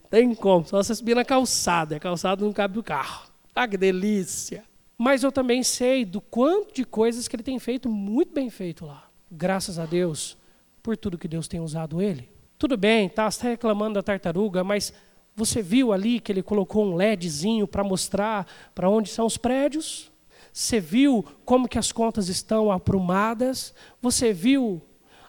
Tem 0.08 0.32
como, 0.34 0.64
só 0.64 0.82
você 0.82 0.94
subir 0.94 1.16
na 1.16 1.24
calçada. 1.24 1.96
A 1.96 2.00
calçada 2.00 2.44
não 2.44 2.52
cabe 2.52 2.76
no 2.76 2.82
carro. 2.82 3.26
Ah, 3.54 3.66
que 3.66 3.76
delícia. 3.76 4.62
Mas 4.96 5.24
eu 5.24 5.32
também 5.32 5.62
sei 5.62 6.04
do 6.04 6.20
quanto 6.20 6.72
de 6.72 6.84
coisas 6.84 7.26
que 7.26 7.34
ele 7.34 7.42
tem 7.42 7.58
feito 7.58 7.88
muito 7.88 8.32
bem 8.32 8.48
feito 8.48 8.86
lá. 8.86 9.08
Graças 9.30 9.78
a 9.78 9.86
Deus 9.86 10.36
por 10.82 10.96
tudo 10.96 11.18
que 11.18 11.26
Deus 11.26 11.48
tem 11.48 11.60
usado 11.60 12.00
ele. 12.00 12.28
Tudo 12.58 12.76
bem, 12.76 13.08
tá, 13.08 13.30
você 13.30 13.38
está 13.38 13.48
reclamando 13.48 13.94
da 13.94 14.02
tartaruga, 14.02 14.62
mas 14.62 14.92
você 15.36 15.60
viu 15.60 15.92
ali 15.92 16.20
que 16.20 16.30
ele 16.30 16.42
colocou 16.42 16.84
um 16.84 16.94
LEDzinho 16.94 17.66
para 17.66 17.82
mostrar 17.82 18.46
para 18.74 18.88
onde 18.88 19.08
são 19.08 19.26
os 19.26 19.36
prédios? 19.36 20.12
Você 20.52 20.78
viu 20.78 21.24
como 21.44 21.68
que 21.68 21.78
as 21.78 21.90
contas 21.90 22.28
estão 22.28 22.70
aprumadas? 22.70 23.74
Você 24.00 24.32
viu? 24.32 24.80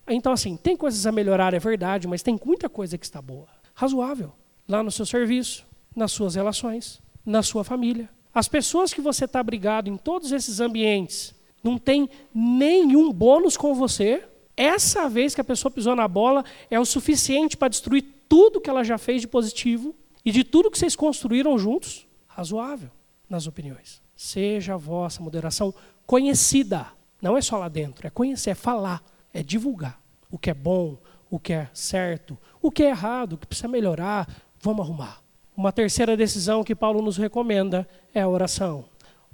Então, 0.08 0.32
assim, 0.32 0.56
tem 0.56 0.78
coisas 0.78 1.08
a 1.08 1.12
melhorar, 1.12 1.56
é 1.56 1.60
verdade, 1.60 2.08
mas 2.08 2.22
tem 2.22 2.40
muita 2.46 2.70
coisa 2.70 2.98
que 2.98 3.06
está 3.06 3.22
boa. 3.22 3.48
Razoável 3.74 4.32
lá 4.68 4.84
no 4.84 4.92
seu 4.92 5.06
serviço, 5.06 5.66
nas 5.96 6.12
suas 6.12 6.36
relações, 6.36 7.02
na 7.26 7.42
sua 7.42 7.64
família. 7.64 8.10
As 8.34 8.48
pessoas 8.48 8.94
que 8.94 9.02
você 9.02 9.26
está 9.26 9.42
brigado 9.42 9.90
em 9.90 9.98
todos 9.98 10.32
esses 10.32 10.60
ambientes 10.60 11.34
não 11.64 11.78
tem 11.78 12.08
nenhum 12.34 13.12
bônus 13.12 13.58
com 13.58 13.74
você. 13.74 14.24
Essa 14.58 15.10
vez 15.10 15.36
que 15.36 15.42
a 15.42 15.44
pessoa 15.44 15.72
pisou 15.72 15.96
na 15.96 16.08
bola 16.08 16.44
é 16.70 16.80
o 16.80 16.86
suficiente 16.86 17.58
para 17.58 17.68
destruir 17.68 18.06
tudo 18.30 18.62
que 18.62 18.70
ela 18.70 18.84
já 18.84 18.98
fez 18.98 19.22
de 19.22 19.28
positivo 19.28 19.96
e 20.24 20.32
de 20.32 20.44
tudo 20.44 20.72
que 20.72 20.80
vocês 20.80 20.96
construíram 20.96 21.58
juntos, 21.58 22.08
razoável 22.28 22.90
nas 23.30 23.48
opiniões. 23.48 24.02
Seja 24.16 24.76
a 24.76 24.78
vossa 24.78 25.22
moderação 25.22 25.74
conhecida. 26.06 26.88
Não 27.22 27.38
é 27.38 27.42
só 27.42 27.58
lá 27.58 27.68
dentro, 27.68 28.08
é 28.08 28.10
conhecer, 28.10 28.52
é 28.52 28.56
falar, 28.56 29.04
é 29.34 29.44
divulgar 29.44 30.00
o 30.32 30.38
que 30.38 30.50
é 30.50 30.54
bom, 30.54 30.98
o 31.30 31.40
que 31.40 31.54
é 31.54 31.70
certo, 31.74 32.38
o 32.62 32.72
que 32.72 32.84
é 32.84 32.90
errado, 32.90 33.34
o 33.34 33.38
que 33.38 33.46
precisa 33.48 33.68
melhorar, 33.68 34.28
Vamos 34.66 34.84
arrumar. 34.84 35.22
Uma 35.56 35.72
terceira 35.72 36.18
decisão 36.18 36.64
que 36.64 36.74
Paulo 36.74 37.00
nos 37.00 37.18
recomenda 37.18 37.88
é 38.16 38.22
a 38.22 38.28
oração. 38.28 38.86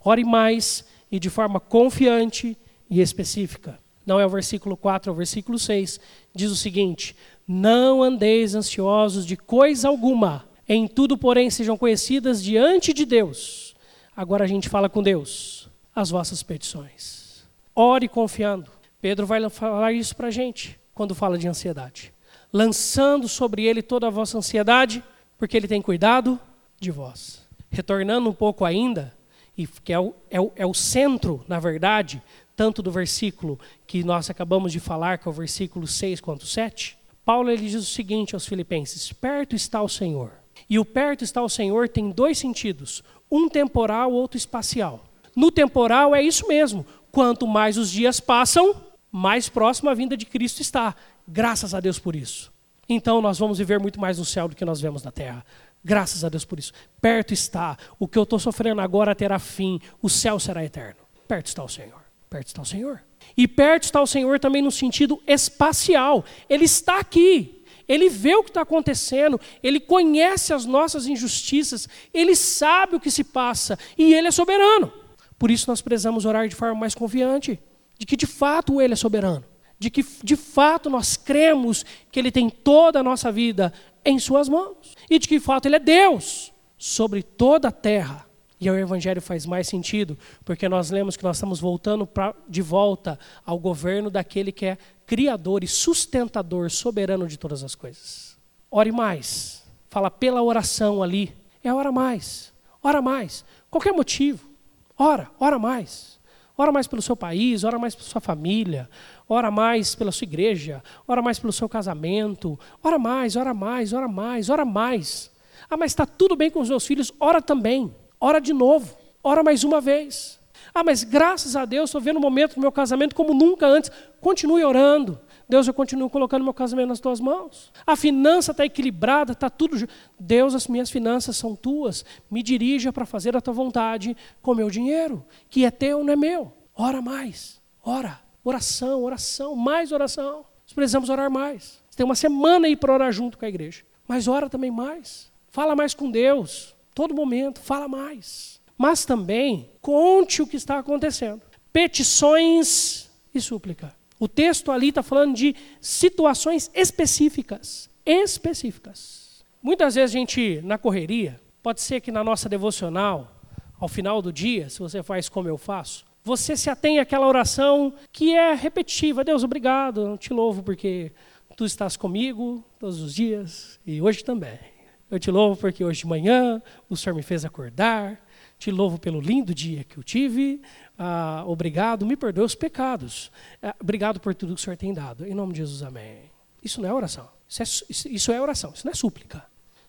Ore 0.03 0.25
mais 0.25 0.85
e 1.09 1.17
de 1.21 1.29
forma 1.29 1.57
confiante 1.57 2.57
e 2.89 2.99
específica. 2.99 3.79
Não 4.05 4.19
é 4.19 4.25
o 4.25 4.29
versículo 4.29 4.75
4, 4.75 5.09
é 5.09 5.13
o 5.13 5.15
versículo 5.15 5.59
6. 5.59 5.99
Diz 6.33 6.51
o 6.51 6.55
seguinte: 6.55 7.15
Não 7.47 8.01
andeis 8.01 8.55
ansiosos 8.55 9.25
de 9.25 9.37
coisa 9.37 9.87
alguma, 9.87 10.45
em 10.67 10.87
tudo, 10.87 11.17
porém, 11.17 11.49
sejam 11.49 11.77
conhecidas 11.77 12.41
diante 12.41 12.93
de 12.93 13.05
Deus. 13.05 13.75
Agora 14.15 14.43
a 14.43 14.47
gente 14.47 14.69
fala 14.69 14.89
com 14.89 15.03
Deus 15.03 15.69
as 15.95 16.09
vossas 16.09 16.41
petições. 16.41 17.43
Ore 17.75 18.07
confiando. 18.07 18.71
Pedro 19.01 19.25
vai 19.25 19.49
falar 19.49 19.93
isso 19.93 20.15
para 20.15 20.27
a 20.27 20.31
gente 20.31 20.79
quando 20.93 21.15
fala 21.15 21.37
de 21.37 21.47
ansiedade. 21.47 22.13
Lançando 22.53 23.27
sobre 23.27 23.65
ele 23.65 23.81
toda 23.81 24.07
a 24.07 24.11
vossa 24.11 24.37
ansiedade, 24.37 25.03
porque 25.37 25.57
ele 25.57 25.67
tem 25.67 25.81
cuidado 25.81 26.39
de 26.79 26.91
vós. 26.91 27.47
Retornando 27.69 28.29
um 28.29 28.33
pouco 28.33 28.65
ainda, 28.65 29.15
e 29.57 29.65
que 29.65 29.93
é 29.93 29.99
o, 29.99 30.13
é 30.29 30.39
o, 30.39 30.51
é 30.55 30.65
o 30.65 30.73
centro, 30.73 31.43
na 31.47 31.59
verdade, 31.59 32.21
tanto 32.61 32.83
do 32.83 32.91
versículo 32.91 33.59
que 33.87 34.03
nós 34.03 34.29
acabamos 34.29 34.71
de 34.71 34.79
falar, 34.79 35.17
que 35.17 35.27
é 35.27 35.31
o 35.31 35.33
versículo 35.33 35.87
6 35.87 36.21
quanto 36.21 36.45
7, 36.45 36.95
Paulo 37.25 37.49
ele 37.49 37.63
diz 37.63 37.73
o 37.73 37.83
seguinte 37.83 38.35
aos 38.35 38.45
filipenses: 38.45 39.11
perto 39.11 39.55
está 39.55 39.81
o 39.81 39.89
Senhor. 39.89 40.31
E 40.69 40.77
o 40.77 40.85
perto 40.85 41.23
está 41.23 41.41
o 41.41 41.49
Senhor 41.49 41.89
tem 41.89 42.11
dois 42.11 42.37
sentidos, 42.37 43.03
um 43.31 43.49
temporal, 43.49 44.11
outro 44.11 44.37
espacial. 44.37 45.03
No 45.35 45.51
temporal 45.51 46.13
é 46.13 46.21
isso 46.21 46.47
mesmo, 46.47 46.85
quanto 47.11 47.47
mais 47.47 47.79
os 47.79 47.89
dias 47.89 48.19
passam, 48.19 48.75
mais 49.11 49.49
próximo 49.49 49.89
a 49.89 49.95
vinda 49.95 50.15
de 50.15 50.27
Cristo 50.27 50.61
está. 50.61 50.95
Graças 51.27 51.73
a 51.73 51.79
Deus 51.79 51.97
por 51.97 52.15
isso 52.15 52.51
então 52.93 53.21
nós 53.21 53.39
vamos 53.39 53.57
viver 53.57 53.79
muito 53.79 53.99
mais 53.99 54.17
no 54.17 54.25
céu 54.25 54.47
do 54.47 54.55
que 54.55 54.65
nós 54.65 54.81
vemos 54.81 55.01
na 55.01 55.11
terra. 55.11 55.45
Graças 55.83 56.23
a 56.23 56.29
Deus 56.29 56.45
por 56.45 56.59
isso. 56.59 56.73
Perto 57.01 57.33
está. 57.33 57.77
O 57.97 58.07
que 58.07 58.17
eu 58.17 58.23
estou 58.23 58.37
sofrendo 58.37 58.81
agora 58.81 59.15
terá 59.15 59.39
fim. 59.39 59.79
O 60.01 60.09
céu 60.09 60.39
será 60.39 60.63
eterno. 60.63 60.99
Perto 61.27 61.47
está 61.47 61.63
o 61.63 61.69
Senhor. 61.69 62.01
Perto 62.31 62.47
está 62.47 62.61
o 62.61 62.65
Senhor. 62.65 63.03
E 63.35 63.45
perto 63.45 63.83
está 63.83 64.01
o 64.01 64.07
Senhor 64.07 64.39
também 64.39 64.61
no 64.61 64.71
sentido 64.71 65.21
espacial. 65.27 66.23
Ele 66.49 66.63
está 66.63 66.97
aqui. 66.97 67.61
Ele 67.89 68.07
vê 68.07 68.33
o 68.35 68.41
que 68.41 68.49
está 68.49 68.61
acontecendo. 68.61 69.37
Ele 69.61 69.81
conhece 69.81 70.53
as 70.53 70.65
nossas 70.65 71.07
injustiças. 71.07 71.89
Ele 72.13 72.33
sabe 72.33 72.95
o 72.95 73.01
que 73.01 73.11
se 73.11 73.25
passa. 73.25 73.77
E 73.97 74.13
Ele 74.13 74.29
é 74.29 74.31
soberano. 74.31 74.93
Por 75.37 75.51
isso 75.51 75.69
nós 75.69 75.81
precisamos 75.81 76.23
orar 76.23 76.47
de 76.47 76.55
forma 76.55 76.79
mais 76.79 76.95
confiante. 76.95 77.59
De 77.99 78.05
que 78.05 78.15
de 78.15 78.25
fato 78.25 78.81
Ele 78.81 78.93
é 78.93 78.97
soberano 78.97 79.43
de 79.77 79.89
que 79.89 80.05
de 80.23 80.35
fato 80.35 80.91
nós 80.91 81.17
cremos 81.17 81.83
que 82.11 82.19
Ele 82.19 82.31
tem 82.31 82.51
toda 82.51 82.99
a 82.99 83.03
nossa 83.03 83.31
vida 83.31 83.73
em 84.05 84.19
Suas 84.19 84.47
mãos 84.47 84.95
e 85.09 85.17
de 85.17 85.27
que 85.27 85.39
de 85.39 85.43
fato 85.43 85.65
Ele 85.65 85.77
é 85.77 85.79
Deus 85.79 86.53
sobre 86.77 87.23
toda 87.23 87.69
a 87.69 87.71
terra. 87.71 88.30
E 88.61 88.69
o 88.69 88.77
Evangelho 88.77 89.19
faz 89.19 89.47
mais 89.47 89.67
sentido, 89.67 90.15
porque 90.45 90.69
nós 90.69 90.91
lemos 90.91 91.17
que 91.17 91.23
nós 91.23 91.37
estamos 91.37 91.59
voltando 91.59 92.05
pra, 92.05 92.35
de 92.47 92.61
volta 92.61 93.17
ao 93.43 93.57
governo 93.57 94.11
daquele 94.11 94.51
que 94.51 94.67
é 94.67 94.77
criador 95.03 95.63
e 95.63 95.67
sustentador, 95.67 96.69
soberano 96.69 97.27
de 97.27 97.39
todas 97.39 97.63
as 97.63 97.73
coisas. 97.73 98.37
Ore 98.69 98.91
mais. 98.91 99.63
Fala 99.89 100.11
pela 100.11 100.43
oração 100.43 101.01
ali. 101.01 101.33
É 101.63 101.73
ora 101.73 101.91
mais. 101.91 102.53
Ora 102.83 103.01
mais. 103.01 103.43
Qualquer 103.67 103.93
motivo. 103.93 104.47
Ora, 104.95 105.27
ora 105.39 105.57
mais. 105.57 106.19
Ora 106.55 106.71
mais 106.71 106.85
pelo 106.85 107.01
seu 107.01 107.15
país, 107.15 107.63
ora 107.63 107.79
mais 107.79 107.95
pela 107.95 108.07
sua 108.07 108.21
família, 108.21 108.87
ora 109.27 109.49
mais 109.49 109.95
pela 109.95 110.11
sua 110.11 110.25
igreja, 110.25 110.83
ora 111.07 111.19
mais 111.19 111.39
pelo 111.39 111.51
seu 111.51 111.67
casamento, 111.67 112.59
ora 112.83 112.99
mais, 112.99 113.35
ora 113.35 113.51
mais, 113.51 113.93
ora 113.93 114.07
mais, 114.07 114.49
ora 114.49 114.63
mais. 114.63 115.31
Ah, 115.67 115.75
mas 115.75 115.91
está 115.91 116.05
tudo 116.05 116.35
bem 116.35 116.51
com 116.51 116.59
os 116.59 116.69
meus 116.69 116.85
filhos, 116.85 117.11
ora 117.19 117.41
também, 117.41 117.91
ora 118.21 118.39
de 118.39 118.53
novo, 118.53 118.95
ora 119.23 119.43
mais 119.43 119.63
uma 119.63 119.81
vez. 119.81 120.39
Ah, 120.73 120.83
mas 120.83 121.03
graças 121.03 121.55
a 121.55 121.65
Deus 121.65 121.89
estou 121.89 121.99
vendo 121.99 122.17
o 122.17 122.21
momento 122.21 122.55
do 122.55 122.61
meu 122.61 122.71
casamento 122.71 123.13
como 123.13 123.33
nunca 123.33 123.67
antes. 123.67 123.91
Continue 124.21 124.63
orando. 124.63 125.19
Deus, 125.49 125.67
eu 125.67 125.73
continuo 125.73 126.09
colocando 126.09 126.45
meu 126.45 126.53
casamento 126.53 126.87
nas 126.87 127.01
tuas 127.01 127.19
mãos. 127.19 127.73
A 127.85 127.97
finança 127.97 128.51
está 128.51 128.65
equilibrada, 128.65 129.33
está 129.33 129.49
tudo. 129.49 129.85
Deus, 130.17 130.55
as 130.55 130.67
minhas 130.67 130.89
finanças 130.89 131.35
são 131.35 131.57
tuas. 131.57 132.05
Me 132.29 132.41
dirija 132.41 132.93
para 132.93 133.05
fazer 133.05 133.35
a 133.35 133.41
tua 133.41 133.53
vontade 133.53 134.15
com 134.41 134.55
meu 134.55 134.69
dinheiro, 134.69 135.25
que 135.49 135.65
é 135.65 135.71
teu, 135.71 136.05
não 136.05 136.13
é 136.13 136.15
meu. 136.15 136.53
Ora 136.73 137.01
mais, 137.01 137.59
ora. 137.83 138.21
Oração, 138.43 139.03
oração, 139.03 139.55
mais 139.55 139.91
oração. 139.91 140.45
Nós 140.63 140.73
precisamos 140.73 141.09
orar 141.09 141.29
mais. 141.29 141.81
Você 141.89 141.97
tem 141.97 142.05
uma 142.05 142.15
semana 142.15 142.65
aí 142.65 142.75
para 142.75 142.93
orar 142.93 143.11
junto 143.11 143.37
com 143.37 143.45
a 143.45 143.49
igreja. 143.49 143.83
Mas 144.07 144.27
ora 144.27 144.49
também 144.49 144.71
mais. 144.71 145.31
Fala 145.49 145.75
mais 145.75 145.93
com 145.93 146.09
Deus. 146.09 146.75
Todo 146.93 147.15
momento, 147.15 147.59
fala 147.59 147.87
mais. 147.87 148.59
Mas 148.77 149.05
também 149.05 149.69
conte 149.81 150.41
o 150.41 150.47
que 150.47 150.57
está 150.57 150.79
acontecendo. 150.79 151.41
Petições 151.71 153.09
e 153.33 153.39
súplica. 153.39 153.95
O 154.19 154.27
texto 154.27 154.71
ali 154.71 154.89
está 154.89 155.01
falando 155.01 155.35
de 155.35 155.55
situações 155.79 156.69
específicas. 156.73 157.89
Específicas. 158.05 159.43
Muitas 159.61 159.95
vezes 159.95 160.15
a 160.15 160.19
gente, 160.19 160.61
na 160.63 160.77
correria, 160.77 161.39
pode 161.61 161.81
ser 161.81 162.01
que 162.01 162.11
na 162.11 162.23
nossa 162.23 162.49
devocional, 162.49 163.31
ao 163.79 163.87
final 163.87 164.21
do 164.21 164.33
dia, 164.33 164.69
se 164.69 164.79
você 164.79 165.01
faz 165.01 165.29
como 165.29 165.47
eu 165.47 165.57
faço, 165.57 166.05
você 166.23 166.55
se 166.55 166.69
atém 166.69 166.99
àquela 166.99 167.27
oração 167.27 167.93
que 168.11 168.35
é 168.35 168.53
repetitiva. 168.53 169.23
Deus, 169.23 169.43
obrigado, 169.43 170.17
te 170.17 170.33
louvo 170.33 170.61
porque 170.61 171.11
tu 171.55 171.65
estás 171.65 171.97
comigo 171.97 172.63
todos 172.79 173.01
os 173.01 173.13
dias 173.13 173.79
e 173.85 174.01
hoje 174.01 174.23
também. 174.23 174.70
Eu 175.11 175.19
te 175.19 175.29
louvo 175.29 175.59
porque 175.59 175.83
hoje 175.83 175.99
de 175.99 176.07
manhã 176.07 176.61
o 176.89 176.95
Senhor 176.95 177.13
me 177.13 177.21
fez 177.21 177.43
acordar. 177.43 178.17
te 178.57 178.71
louvo 178.71 178.97
pelo 178.97 179.19
lindo 179.19 179.53
dia 179.53 179.83
que 179.83 179.97
eu 179.97 180.03
tive. 180.03 180.61
Ah, 180.97 181.43
obrigado, 181.45 182.05
me 182.05 182.15
perdoe 182.15 182.45
os 182.45 182.55
pecados. 182.55 183.29
Ah, 183.61 183.75
obrigado 183.79 184.21
por 184.21 184.33
tudo 184.33 184.55
que 184.55 184.61
o 184.61 184.63
Senhor 184.63 184.77
tem 184.77 184.93
dado. 184.93 185.27
Em 185.27 185.35
nome 185.35 185.51
de 185.51 185.59
Jesus, 185.59 185.83
amém. 185.83 186.31
Isso 186.63 186.81
não 186.81 186.89
é 186.89 186.93
oração. 186.93 187.27
Isso 187.49 187.61
é, 187.61 188.09
isso 188.09 188.31
é 188.31 188.41
oração, 188.41 188.71
isso 188.73 188.85
não 188.85 188.91
é 188.91 188.95
súplica. 188.95 189.45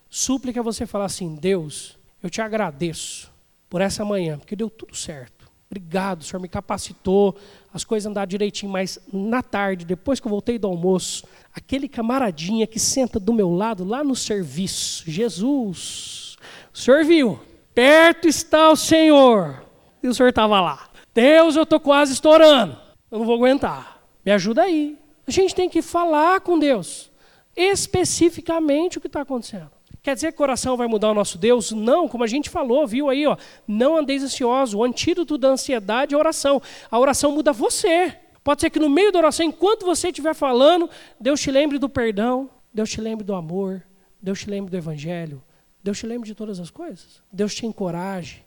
Súplica 0.09 0.59
é 0.59 0.63
você 0.63 0.85
falar 0.85 1.05
assim: 1.05 1.35
Deus, 1.35 1.97
eu 2.21 2.29
te 2.29 2.41
agradeço 2.41 3.31
por 3.69 3.79
essa 3.79 4.03
manhã, 4.03 4.37
porque 4.37 4.55
deu 4.57 4.69
tudo 4.69 4.93
certo. 4.93 5.42
Obrigado, 5.73 6.21
o 6.21 6.23
Senhor 6.23 6.39
me 6.39 6.47
capacitou, 6.47 7.35
as 7.73 7.83
coisas 7.83 8.07
andaram 8.07 8.27
direitinho, 8.27 8.71
mas 8.71 8.99
na 9.11 9.41
tarde, 9.41 9.83
depois 9.83 10.19
que 10.19 10.27
eu 10.27 10.29
voltei 10.29 10.59
do 10.59 10.67
almoço, 10.67 11.25
aquele 11.51 11.89
camaradinha 11.89 12.67
que 12.67 12.79
senta 12.79 13.19
do 13.19 13.33
meu 13.33 13.49
lado 13.49 13.83
lá 13.83 14.03
no 14.03 14.15
serviço, 14.15 15.03
Jesus, 15.09 16.37
o 16.71 16.77
Senhor 16.77 17.03
viu, 17.05 17.39
perto 17.73 18.27
está 18.27 18.69
o 18.69 18.75
Senhor, 18.75 19.65
e 20.03 20.07
o 20.07 20.13
Senhor 20.13 20.29
estava 20.29 20.61
lá. 20.61 20.91
Deus, 21.11 21.55
eu 21.55 21.63
estou 21.63 21.79
quase 21.79 22.13
estourando, 22.13 22.77
eu 23.09 23.17
não 23.17 23.25
vou 23.25 23.33
aguentar, 23.33 23.99
me 24.23 24.31
ajuda 24.31 24.61
aí. 24.61 24.95
A 25.25 25.31
gente 25.31 25.55
tem 25.55 25.67
que 25.67 25.81
falar 25.81 26.41
com 26.41 26.59
Deus, 26.59 27.09
especificamente 27.55 28.99
o 28.99 29.01
que 29.01 29.07
está 29.07 29.21
acontecendo. 29.21 29.71
Quer 30.03 30.15
dizer 30.15 30.33
que 30.33 30.37
coração 30.37 30.75
vai 30.75 30.85
mudar 30.85 31.11
o 31.11 31.13
nosso 31.13 31.37
Deus? 31.37 31.71
Não, 31.71 32.09
como 32.09 32.25
a 32.25 32.27
gente 32.27 32.49
falou, 32.49 32.85
viu 32.85 33.09
aí, 33.09 33.25
ó, 33.25 33.37
não 33.65 33.95
andeis 33.95 34.21
ansioso. 34.21 34.77
O 34.77 34.83
antídoto 34.83 35.37
da 35.37 35.47
ansiedade 35.47 36.13
é 36.13 36.17
a 36.17 36.19
oração. 36.19 36.61
A 36.91 36.99
oração 36.99 37.31
muda 37.31 37.53
você. 37.53 38.13
Pode 38.43 38.59
ser 38.59 38.69
que 38.69 38.79
no 38.79 38.89
meio 38.89 39.13
da 39.13 39.19
oração, 39.19 39.45
enquanto 39.45 39.85
você 39.85 40.09
estiver 40.09 40.35
falando, 40.35 40.89
Deus 41.17 41.39
te 41.39 41.49
lembre 41.49 41.79
do 41.79 41.87
perdão, 41.87 42.49
Deus 42.73 42.89
te 42.89 42.99
lembre 42.99 43.23
do 43.23 43.33
amor, 43.33 43.81
Deus 44.21 44.41
te 44.41 44.49
lembre 44.49 44.69
do 44.69 44.75
evangelho, 44.75 45.41
Deus 45.81 45.97
te 45.97 46.05
lembre 46.05 46.27
de 46.27 46.35
todas 46.35 46.59
as 46.59 46.69
coisas. 46.69 47.21
Deus 47.31 47.55
te 47.55 47.65
encoraje, 47.65 48.43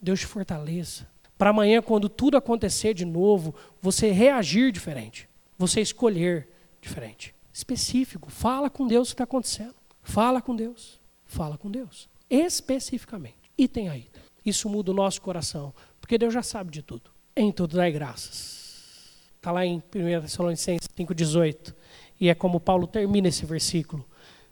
Deus 0.00 0.20
te 0.20 0.26
fortaleça. 0.26 1.08
Para 1.36 1.50
amanhã, 1.50 1.82
quando 1.82 2.08
tudo 2.08 2.36
acontecer 2.36 2.94
de 2.94 3.04
novo, 3.04 3.52
você 3.80 4.12
reagir 4.12 4.70
diferente, 4.70 5.28
você 5.58 5.80
escolher 5.80 6.48
diferente. 6.80 7.34
Específico, 7.52 8.30
fala 8.30 8.70
com 8.70 8.86
Deus 8.86 9.08
o 9.08 9.10
que 9.10 9.14
está 9.14 9.24
acontecendo. 9.24 9.81
Fala 10.02 10.42
com 10.42 10.54
Deus. 10.54 11.00
Fala 11.24 11.56
com 11.56 11.70
Deus. 11.70 12.08
Especificamente. 12.28 13.50
E 13.56 13.68
tem 13.68 13.88
aí. 13.88 14.08
Isso 14.44 14.68
muda 14.68 14.90
o 14.90 14.94
nosso 14.94 15.22
coração. 15.22 15.72
Porque 16.00 16.18
Deus 16.18 16.34
já 16.34 16.42
sabe 16.42 16.70
de 16.70 16.82
tudo. 16.82 17.10
Em 17.36 17.52
tudo 17.52 17.76
dai 17.76 17.92
graças. 17.92 18.62
Está 19.36 19.50
lá 19.52 19.64
em 19.64 19.76
1 19.76 20.20
Tessalonicenses 20.22 20.88
5,18. 20.96 21.74
E 22.20 22.28
é 22.28 22.34
como 22.34 22.60
Paulo 22.60 22.86
termina 22.86 23.28
esse 23.28 23.46
versículo. 23.46 24.04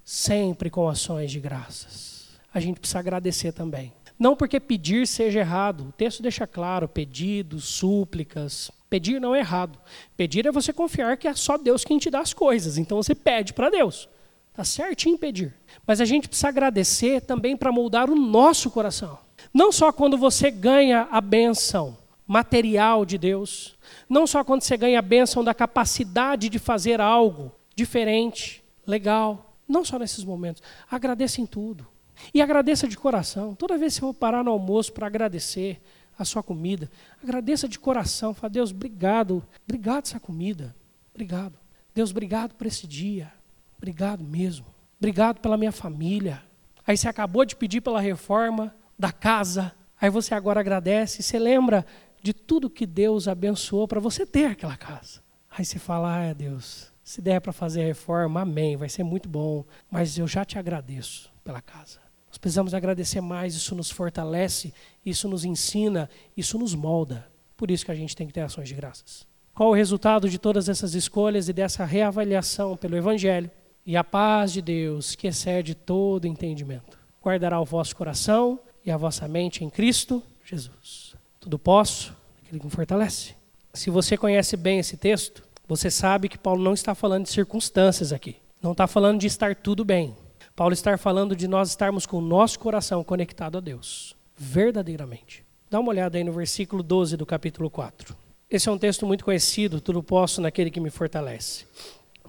Sempre 0.05 0.71
com 0.71 0.89
ações 0.89 1.31
de 1.31 1.41
graças. 1.41 2.29
A 2.53 2.59
gente 2.59 2.81
precisa 2.81 2.99
agradecer 2.99 3.53
também. 3.53 3.93
Não 4.19 4.37
porque 4.37 4.61
pedir 4.61 5.07
seja 5.07 5.41
errado. 5.41 5.89
O 5.89 5.93
texto 5.93 6.23
deixa 6.23 6.47
claro: 6.47 6.89
pedidos, 6.89 7.65
súplicas. 7.65 8.71
Pedir 8.89 9.21
não 9.21 9.35
é 9.35 9.39
errado. 9.39 9.79
Pedir 10.17 10.47
é 10.47 10.53
você 10.53 10.73
confiar 10.73 11.17
que 11.17 11.29
é 11.29 11.35
só 11.35 11.57
Deus 11.57 11.85
quem 11.85 11.99
te 11.99 12.11
dá 12.11 12.21
as 12.21 12.35
coisas. 12.35 12.77
Então 12.77 13.01
você 13.01 13.15
pede 13.15 13.53
para 13.53 13.71
Deus. 13.71 14.09
Está 14.51 14.65
certinho 14.65 15.19
pedir. 15.19 15.55
Mas 15.87 16.01
a 16.01 16.05
gente 16.05 16.29
precisa 16.29 16.49
agradecer 16.49 17.23
também 17.23 17.57
para 17.57 17.73
moldar 17.73 18.11
o 18.11 18.17
nosso 18.17 18.71
coração. 18.71 19.19
Não 19.53 19.73
só 19.73 19.93
quando 19.93 20.19
você 20.19 20.51
ganha 20.51 21.09
a 21.11 21.21
benção 21.21 21.97
material 22.27 23.05
de 23.05 23.19
Deus, 23.19 23.77
não 24.09 24.27
só 24.27 24.45
quando 24.45 24.63
você 24.63 24.77
ganha 24.77 24.99
a 24.99 25.03
benção 25.03 25.43
da 25.43 25.53
capacidade 25.53 26.49
de 26.49 26.59
fazer 26.59 27.01
algo 27.01 27.51
diferente, 27.75 28.63
legal, 28.87 29.57
não 29.67 29.85
só 29.85 29.99
nesses 29.99 30.25
momentos. 30.25 30.63
Agradeça 30.91 31.41
em 31.41 31.47
tudo. 31.47 31.87
E 32.35 32.43
agradeça 32.43 32.87
de 32.87 32.97
coração. 32.97 33.55
Toda 33.55 33.79
vez 33.79 33.95
que 33.95 34.01
você 34.01 34.07
for 34.07 34.15
parar 34.15 34.45
no 34.45 34.51
almoço 34.51 34.93
para 34.93 35.07
agradecer 35.07 35.81
a 36.19 36.25
sua 36.25 36.43
comida, 36.43 36.91
agradeça 37.23 37.67
de 37.67 37.79
coração. 37.79 38.35
Fala, 38.35 38.51
Deus, 38.51 38.71
obrigado. 38.71 39.43
Obrigado 39.65 40.05
essa 40.05 40.21
comida. 40.21 40.75
Obrigado. 41.15 41.55
Deus, 41.95 42.11
obrigado 42.11 42.55
por 42.55 42.67
esse 42.67 42.87
dia. 42.87 43.33
Obrigado 43.81 44.23
mesmo. 44.23 44.67
Obrigado 44.99 45.41
pela 45.41 45.57
minha 45.57 45.73
família. 45.73 46.43
Aí 46.87 46.99
você 46.99 47.09
acabou 47.09 47.47
de 47.47 47.57
pedir 47.57 47.81
pela 47.81 47.99
reforma 47.99 48.75
da 48.99 49.11
casa. 49.11 49.73
Aí 49.99 50.11
você 50.11 50.35
agora 50.35 50.61
agradece. 50.61 51.23
Você 51.23 51.39
lembra 51.39 51.87
de 52.23 52.35
tudo 52.35 52.69
que 52.69 52.85
Deus 52.85 53.27
abençoou 53.27 53.89
para 53.89 53.99
você 53.99 54.27
ter 54.27 54.45
aquela 54.45 54.77
casa. 54.77 55.23
Aí 55.51 55.65
você 55.65 55.79
fala: 55.79 56.29
Ah, 56.29 56.33
Deus, 56.35 56.93
se 57.03 57.23
der 57.23 57.41
para 57.41 57.55
fazer 57.55 57.81
a 57.81 57.87
reforma, 57.87 58.43
amém, 58.43 58.77
vai 58.77 58.91
ser 58.91 59.03
muito 59.03 59.31
bom. 59.31 59.65
Mas 59.91 60.19
eu 60.19 60.29
já 60.29 60.45
te 60.45 60.59
agradeço 60.59 61.33
pela 61.43 61.63
casa. 61.63 61.99
Nós 62.29 62.37
precisamos 62.37 62.75
agradecer 62.75 63.23
mais, 63.23 63.55
isso 63.55 63.75
nos 63.75 63.91
fortalece, 63.91 64.75
isso 65.05 65.27
nos 65.27 65.43
ensina, 65.43 66.09
isso 66.37 66.59
nos 66.59 66.75
molda. 66.75 67.27
Por 67.57 67.71
isso 67.71 67.87
que 67.87 67.91
a 67.91 67.95
gente 67.95 68.15
tem 68.15 68.27
que 68.27 68.33
ter 68.35 68.43
ações 68.43 68.69
de 68.69 68.75
graças. 68.75 69.27
Qual 69.55 69.71
o 69.71 69.75
resultado 69.75 70.29
de 70.29 70.39
todas 70.39 70.69
essas 70.69 70.95
escolhas 70.95 71.49
e 71.49 71.53
dessa 71.53 71.85
reavaliação 71.85 72.77
pelo 72.77 72.97
Evangelho? 72.97 73.51
E 73.91 73.97
a 73.97 74.05
paz 74.05 74.53
de 74.53 74.63
Deus, 74.63 75.17
que 75.17 75.27
excede 75.27 75.75
todo 75.75 76.25
entendimento, 76.25 76.97
guardará 77.21 77.61
o 77.61 77.65
vosso 77.65 77.97
coração 77.97 78.61
e 78.87 78.91
a 78.93 78.97
vossa 78.97 79.27
mente 79.27 79.65
em 79.65 79.69
Cristo 79.69 80.23
Jesus. 80.45 81.17
Tudo 81.41 81.59
posso, 81.59 82.15
aquele 82.41 82.61
que 82.61 82.67
me 82.67 82.71
fortalece. 82.71 83.35
Se 83.75 83.91
você 83.91 84.17
conhece 84.17 84.57
bem 84.57 84.79
esse 84.79 84.97
texto, 84.97 85.43
você 85.67 85.91
sabe 85.91 86.29
que 86.29 86.39
Paulo 86.39 86.63
não 86.63 86.73
está 86.73 86.95
falando 86.95 87.25
de 87.25 87.31
circunstâncias 87.31 88.13
aqui. 88.13 88.37
Não 88.63 88.71
está 88.71 88.87
falando 88.87 89.19
de 89.19 89.27
estar 89.27 89.57
tudo 89.57 89.85
bem. 89.85 90.17
Paulo 90.55 90.73
está 90.73 90.97
falando 90.97 91.35
de 91.35 91.49
nós 91.49 91.71
estarmos 91.71 92.07
com 92.07 92.19
o 92.19 92.21
nosso 92.21 92.61
coração 92.61 93.03
conectado 93.03 93.59
a 93.59 93.61
Deus, 93.61 94.15
verdadeiramente. 94.37 95.45
Dá 95.69 95.81
uma 95.81 95.91
olhada 95.91 96.17
aí 96.17 96.23
no 96.23 96.33
versículo 96.33 96.85
12 96.85 97.17
do 97.17 97.27
capítulo 97.27 97.69
4. 97.69 98.17
Esse 98.49 98.69
é 98.69 98.73
um 98.73 98.79
texto 98.79 99.05
muito 99.05 99.25
conhecido, 99.25 99.81
tudo 99.81 100.01
posso 100.01 100.41
naquele 100.41 100.71
que 100.71 100.79
me 100.79 100.91
fortalece. 100.91 101.65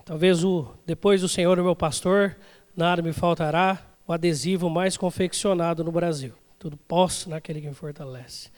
Talvez 0.05 0.43
o 0.43 0.67
depois 0.85 1.21
do 1.21 1.29
Senhor 1.29 1.59
o 1.59 1.63
meu 1.63 1.75
pastor, 1.75 2.37
nada 2.75 3.01
me 3.01 3.13
faltará, 3.13 3.85
o 4.07 4.13
adesivo 4.13 4.69
mais 4.69 4.97
confeccionado 4.97 5.83
no 5.83 5.91
Brasil. 5.91 6.33
Tudo 6.57 6.75
posso 6.75 7.29
naquele 7.29 7.61
que 7.61 7.67
me 7.67 7.73
fortalece. 7.73 8.49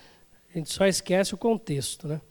A 0.54 0.58
gente 0.58 0.72
só 0.72 0.86
esquece 0.86 1.34
o 1.34 1.38
contexto, 1.38 2.08
né? 2.08 2.22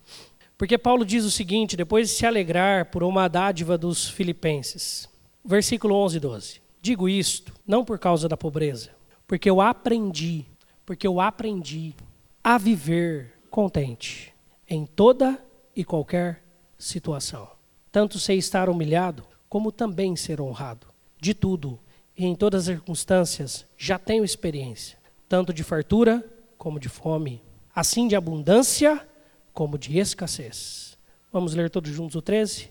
Porque 0.56 0.78
Paulo 0.78 1.04
diz 1.04 1.24
o 1.24 1.30
seguinte, 1.30 1.76
depois 1.76 2.08
de 2.08 2.14
se 2.14 2.26
alegrar 2.26 2.86
por 2.86 3.02
uma 3.02 3.28
dádiva 3.28 3.76
dos 3.76 4.08
filipenses. 4.08 5.08
Versículo 5.44 5.94
11 5.96 6.16
e 6.16 6.20
12. 6.20 6.62
Digo 6.80 7.08
isto 7.08 7.52
não 7.66 7.84
por 7.84 7.98
causa 7.98 8.28
da 8.28 8.36
pobreza, 8.36 8.90
porque 9.26 9.48
eu 9.48 9.60
aprendi, 9.60 10.46
porque 10.84 11.06
eu 11.06 11.20
aprendi 11.20 11.94
a 12.42 12.58
viver 12.58 13.32
contente 13.50 14.32
em 14.68 14.84
toda 14.86 15.38
e 15.74 15.84
qualquer 15.84 16.42
situação 16.78 17.48
tanto 17.92 18.18
sei 18.18 18.38
estar 18.38 18.70
humilhado, 18.70 19.22
como 19.48 19.70
também 19.70 20.16
ser 20.16 20.40
honrado. 20.40 20.86
De 21.20 21.34
tudo 21.34 21.78
e 22.16 22.24
em 22.24 22.34
todas 22.34 22.62
as 22.62 22.74
circunstâncias 22.74 23.66
já 23.76 23.98
tenho 23.98 24.24
experiência, 24.24 24.98
tanto 25.28 25.52
de 25.52 25.62
fartura 25.62 26.26
como 26.56 26.80
de 26.80 26.88
fome, 26.88 27.42
assim 27.74 28.08
de 28.08 28.16
abundância 28.16 29.06
como 29.52 29.78
de 29.78 29.98
escassez. 29.98 30.98
Vamos 31.30 31.54
ler 31.54 31.70
todos 31.70 31.90
juntos 31.90 32.16
o 32.16 32.22
13? 32.22 32.70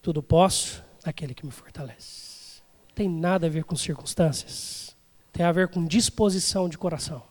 Tudo 0.00 0.22
posso 0.22 0.82
naquele 1.04 1.34
que 1.34 1.44
me 1.44 1.52
fortalece. 1.52 2.62
Tem 2.94 3.08
nada 3.08 3.46
a 3.46 3.50
ver 3.50 3.64
com 3.64 3.76
circunstâncias. 3.76 4.96
Tem 5.32 5.44
a 5.44 5.52
ver 5.52 5.68
com 5.68 5.84
disposição 5.84 6.68
de 6.68 6.78
coração. 6.78 7.22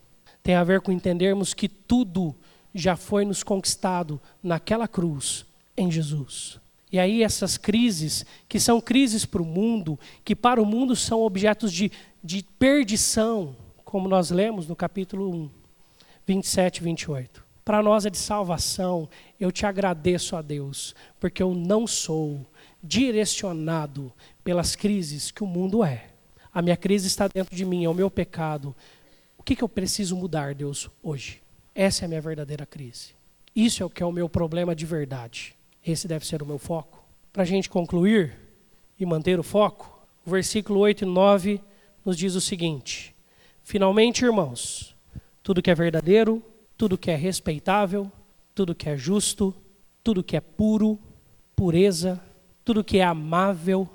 Tem 0.43 0.53
a 0.53 0.63
ver 0.63 0.81
com 0.81 0.91
entendermos 0.91 1.55
que 1.55 1.67
tudo 1.67 2.35
já 2.73 2.95
foi 2.95 3.25
nos 3.25 3.41
conquistado 3.41 4.21
naquela 4.43 4.87
cruz 4.87 5.45
em 5.75 5.91
Jesus. 5.91 6.59
E 6.91 6.99
aí 6.99 7.23
essas 7.23 7.57
crises, 7.57 8.25
que 8.47 8.59
são 8.59 8.79
crises 8.79 9.25
para 9.25 9.41
o 9.41 9.45
mundo, 9.45 9.99
que 10.23 10.35
para 10.35 10.61
o 10.61 10.65
mundo 10.65 10.95
são 10.95 11.21
objetos 11.21 11.73
de, 11.73 11.91
de 12.23 12.43
perdição, 12.57 13.55
como 13.83 14.07
nós 14.07 14.31
lemos 14.31 14.67
no 14.67 14.75
capítulo 14.75 15.29
1, 15.29 15.49
27 16.25 16.77
e 16.77 16.83
28. 16.83 17.45
Para 17.65 17.81
nós 17.81 18.05
é 18.05 18.11
de 18.11 18.17
salvação. 18.17 19.09
Eu 19.39 19.51
te 19.51 19.65
agradeço 19.65 20.35
a 20.35 20.41
Deus, 20.41 20.93
porque 21.19 21.41
eu 21.41 21.55
não 21.55 21.87
sou 21.87 22.45
direcionado 22.81 24.13
pelas 24.43 24.75
crises 24.75 25.31
que 25.31 25.43
o 25.43 25.47
mundo 25.47 25.83
é. 25.83 26.09
A 26.53 26.61
minha 26.61 26.77
crise 26.77 27.07
está 27.07 27.27
dentro 27.27 27.55
de 27.55 27.65
mim, 27.65 27.83
é 27.83 27.89
o 27.89 27.93
meu 27.93 28.09
pecado. 28.11 28.75
O 29.37 29.43
que, 29.43 29.55
que 29.55 29.63
eu 29.63 29.69
preciso 29.69 30.15
mudar, 30.15 30.53
Deus, 30.53 30.89
hoje? 31.01 31.41
Essa 31.73 32.03
é 32.03 32.05
a 32.05 32.07
minha 32.07 32.21
verdadeira 32.21 32.65
crise. 32.65 33.15
Isso 33.55 33.81
é 33.81 33.85
o 33.85 33.89
que 33.89 34.03
é 34.03 34.05
o 34.05 34.11
meu 34.11 34.29
problema 34.29 34.75
de 34.75 34.85
verdade. 34.85 35.54
Esse 35.85 36.07
deve 36.07 36.25
ser 36.25 36.41
o 36.41 36.45
meu 36.45 36.57
foco. 36.57 37.03
Para 37.31 37.43
a 37.43 37.45
gente 37.45 37.69
concluir 37.69 38.35
e 38.99 39.05
manter 39.05 39.39
o 39.39 39.43
foco, 39.43 40.05
o 40.25 40.29
versículo 40.31 40.79
8 40.79 41.03
e 41.03 41.05
9 41.05 41.61
nos 42.03 42.17
diz 42.17 42.33
o 42.33 42.41
seguinte: 42.41 43.15
Finalmente, 43.61 44.25
irmãos, 44.25 44.95
tudo 45.43 45.61
que 45.61 45.69
é 45.69 45.75
verdadeiro, 45.75 46.41
tudo 46.77 46.97
que 46.97 47.11
é 47.11 47.15
respeitável, 47.15 48.11
tudo 48.55 48.73
que 48.73 48.89
é 48.89 48.97
justo, 48.97 49.53
tudo 50.03 50.23
que 50.23 50.35
é 50.35 50.41
puro, 50.41 50.97
pureza, 51.55 52.19
tudo 52.63 52.83
que 52.83 52.97
é 52.97 53.03
amável, 53.03 53.87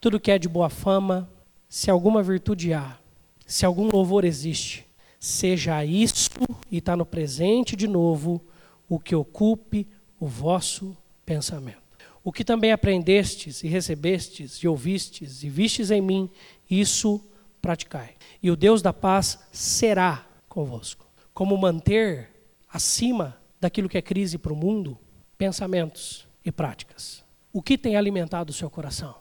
tudo 0.00 0.20
que 0.20 0.30
é 0.30 0.38
de 0.38 0.48
boa 0.48 0.68
fama, 0.68 1.30
se 1.68 1.90
alguma 1.90 2.22
virtude 2.22 2.74
há, 2.74 2.98
se 3.46 3.64
algum 3.64 3.88
louvor 3.90 4.24
existe, 4.24 4.86
Seja 5.20 5.84
isso, 5.84 6.30
e 6.70 6.78
está 6.78 6.96
no 6.96 7.04
presente 7.04 7.76
de 7.76 7.86
novo, 7.86 8.40
o 8.88 8.98
que 8.98 9.14
ocupe 9.14 9.86
o 10.18 10.26
vosso 10.26 10.96
pensamento. 11.30 11.78
O 12.24 12.32
que 12.32 12.44
também 12.44 12.72
aprendestes 12.72 13.62
e 13.62 13.68
recebestes 13.68 14.56
e 14.56 14.66
ouvistes 14.66 15.44
e 15.44 15.48
vistes 15.48 15.92
em 15.92 16.00
mim, 16.00 16.28
isso 16.68 17.24
praticai. 17.62 18.16
E 18.42 18.50
o 18.50 18.56
Deus 18.56 18.82
da 18.82 18.92
paz 18.92 19.38
será 19.52 20.26
convosco. 20.48 21.06
Como 21.32 21.56
manter 21.56 22.30
acima 22.68 23.40
daquilo 23.60 23.88
que 23.88 23.96
é 23.96 24.02
crise 24.02 24.38
para 24.38 24.52
o 24.52 24.56
mundo, 24.56 24.98
pensamentos 25.38 26.26
e 26.44 26.50
práticas. 26.50 27.24
O 27.52 27.62
que 27.62 27.78
tem 27.78 27.94
alimentado 27.94 28.50
o 28.50 28.54
seu 28.54 28.68
coração? 28.68 29.14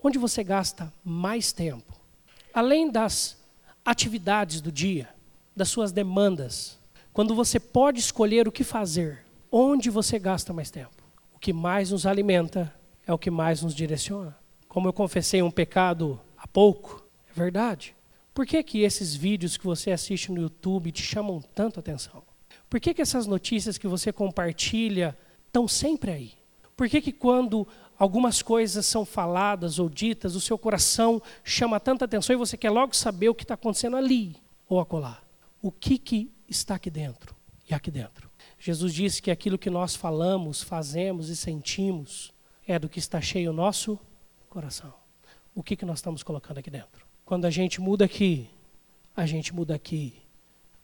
Onde 0.00 0.16
você 0.16 0.44
gasta 0.44 0.92
mais 1.04 1.50
tempo? 1.50 1.92
Além 2.54 2.88
das 2.88 3.36
atividades 3.84 4.60
do 4.60 4.70
dia, 4.70 5.08
das 5.56 5.68
suas 5.70 5.90
demandas, 5.90 6.78
quando 7.12 7.34
você 7.34 7.58
pode 7.58 7.98
escolher 7.98 8.46
o 8.46 8.52
que 8.52 8.62
fazer, 8.62 9.24
onde 9.50 9.90
você 9.90 10.20
gasta 10.20 10.52
mais 10.52 10.70
tempo? 10.70 10.97
O 11.38 11.40
que 11.40 11.52
mais 11.52 11.92
nos 11.92 12.04
alimenta 12.04 12.74
é 13.06 13.12
o 13.12 13.18
que 13.18 13.30
mais 13.30 13.62
nos 13.62 13.72
direciona. 13.72 14.36
Como 14.66 14.88
eu 14.88 14.92
confessei 14.92 15.40
um 15.40 15.52
pecado 15.52 16.20
há 16.36 16.48
pouco, 16.48 17.06
é 17.30 17.32
verdade. 17.32 17.94
Por 18.34 18.44
que, 18.44 18.60
que 18.60 18.80
esses 18.80 19.14
vídeos 19.14 19.56
que 19.56 19.64
você 19.64 19.92
assiste 19.92 20.32
no 20.32 20.40
YouTube 20.40 20.90
te 20.90 21.00
chamam 21.00 21.40
tanto 21.54 21.78
atenção? 21.78 22.24
Por 22.68 22.80
que, 22.80 22.92
que 22.92 23.00
essas 23.00 23.24
notícias 23.28 23.78
que 23.78 23.86
você 23.86 24.12
compartilha 24.12 25.16
estão 25.46 25.68
sempre 25.68 26.10
aí? 26.10 26.32
Por 26.76 26.88
que, 26.88 27.00
que 27.00 27.12
quando 27.12 27.68
algumas 27.96 28.42
coisas 28.42 28.84
são 28.84 29.04
faladas 29.04 29.78
ou 29.78 29.88
ditas, 29.88 30.34
o 30.34 30.40
seu 30.40 30.58
coração 30.58 31.22
chama 31.44 31.78
tanta 31.78 32.04
atenção 32.04 32.34
e 32.34 32.36
você 32.36 32.56
quer 32.56 32.70
logo 32.70 32.96
saber 32.96 33.28
o 33.28 33.34
que 33.34 33.44
está 33.44 33.54
acontecendo 33.54 33.96
ali 33.96 34.34
ou 34.68 34.80
acolá? 34.80 35.22
O 35.62 35.70
que, 35.70 35.98
que 35.98 36.32
está 36.48 36.74
aqui 36.74 36.90
dentro 36.90 37.32
e 37.70 37.74
aqui 37.74 37.92
dentro? 37.92 38.27
Jesus 38.58 38.92
disse 38.92 39.22
que 39.22 39.30
aquilo 39.30 39.58
que 39.58 39.70
nós 39.70 39.94
falamos, 39.94 40.62
fazemos 40.62 41.28
e 41.28 41.36
sentimos 41.36 42.32
é 42.66 42.78
do 42.78 42.88
que 42.88 42.98
está 42.98 43.20
cheio 43.20 43.50
o 43.50 43.54
nosso 43.54 43.98
coração. 44.48 44.92
O 45.54 45.62
que, 45.62 45.76
que 45.76 45.84
nós 45.84 45.98
estamos 45.98 46.22
colocando 46.22 46.58
aqui 46.58 46.70
dentro? 46.70 47.06
Quando 47.24 47.44
a 47.44 47.50
gente 47.50 47.80
muda 47.80 48.04
aqui, 48.04 48.50
a 49.16 49.26
gente 49.26 49.54
muda 49.54 49.74
aqui, 49.74 50.14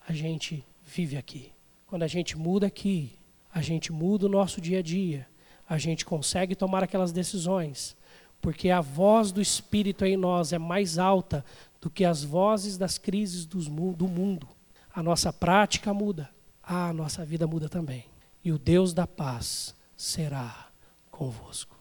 a 0.06 0.12
gente 0.12 0.64
vive 0.84 1.16
aqui. 1.16 1.52
Quando 1.86 2.02
a 2.02 2.06
gente 2.06 2.36
muda 2.36 2.66
aqui, 2.66 3.18
a 3.52 3.62
gente 3.62 3.92
muda 3.92 4.26
o 4.26 4.28
nosso 4.28 4.60
dia 4.60 4.80
a 4.80 4.82
dia, 4.82 5.26
a 5.68 5.78
gente 5.78 6.04
consegue 6.04 6.54
tomar 6.54 6.82
aquelas 6.82 7.12
decisões, 7.12 7.96
porque 8.40 8.70
a 8.70 8.80
voz 8.80 9.32
do 9.32 9.40
Espírito 9.40 10.04
em 10.04 10.16
nós 10.16 10.52
é 10.52 10.58
mais 10.58 10.98
alta 10.98 11.44
do 11.80 11.88
que 11.88 12.04
as 12.04 12.22
vozes 12.22 12.76
das 12.76 12.98
crises 12.98 13.46
do 13.46 14.08
mundo. 14.08 14.48
A 14.92 15.02
nossa 15.02 15.32
prática 15.32 15.94
muda, 15.94 16.30
a 16.66 16.92
nossa 16.92 17.24
vida 17.24 17.46
muda 17.46 17.68
também. 17.68 18.06
E 18.44 18.52
o 18.52 18.58
Deus 18.58 18.92
da 18.92 19.06
paz 19.06 19.74
será 19.96 20.68
convosco. 21.10 21.76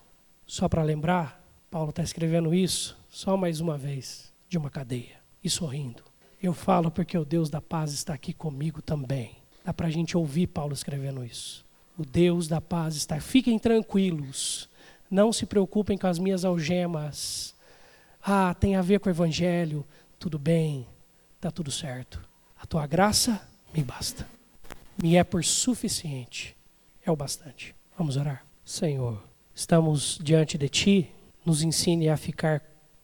Só 0.46 0.70
para 0.70 0.84
lembrar, 0.84 1.44
Paulo 1.70 1.90
está 1.90 2.04
escrevendo 2.04 2.54
isso 2.54 2.98
só 3.10 3.38
mais 3.38 3.60
uma 3.60 3.78
vez, 3.78 4.32
de 4.50 4.58
uma 4.58 4.70
cadeia, 4.70 5.20
e 5.44 5.50
sorrindo. 5.50 6.04
Eu 6.42 6.54
falo 6.54 6.92
porque 6.92 7.18
o 7.18 7.24
Deus 7.26 7.50
da 7.50 7.62
paz 7.62 7.94
está 7.94 8.14
aqui 8.14 8.34
comigo 8.34 8.82
também. 8.82 9.38
Dá 9.64 9.74
para 9.74 9.88
a 9.88 9.92
gente 9.92 10.18
ouvir 10.18 10.48
Paulo 10.48 10.74
escrevendo 10.74 11.24
isso. 11.24 11.66
O 11.98 12.06
Deus 12.06 12.48
da 12.48 12.60
paz 12.60 12.96
está. 12.96 13.20
Fiquem 13.20 13.58
tranquilos. 13.58 14.70
Não 15.10 15.32
se 15.32 15.46
preocupem 15.46 15.98
com 15.98 16.08
as 16.08 16.20
minhas 16.20 16.44
algemas. 16.44 17.56
Ah, 18.22 18.54
tem 18.54 18.76
a 18.76 18.82
ver 18.82 19.00
com 19.00 19.10
o 19.10 19.12
Evangelho. 19.12 19.86
Tudo 20.20 20.38
bem, 20.40 20.88
está 21.36 21.52
tudo 21.52 21.72
certo. 21.72 22.20
A 22.60 22.66
tua 22.66 22.86
graça 22.88 23.42
me 23.74 23.84
basta. 23.84 24.28
Me 25.02 25.16
é 25.16 25.24
por 25.24 25.44
suficiente. 25.44 26.56
É 27.06 27.12
o 27.12 27.16
bastante. 27.16 27.76
Vamos 27.98 28.18
orar. 28.18 28.46
Senhor, 28.64 29.22
estamos 29.54 30.20
diante 30.22 30.58
de 30.58 30.70
Ti. 30.70 31.12
Nos 31.46 31.62
ensine 31.62 32.10
a 32.10 32.18
ficar 32.18 32.62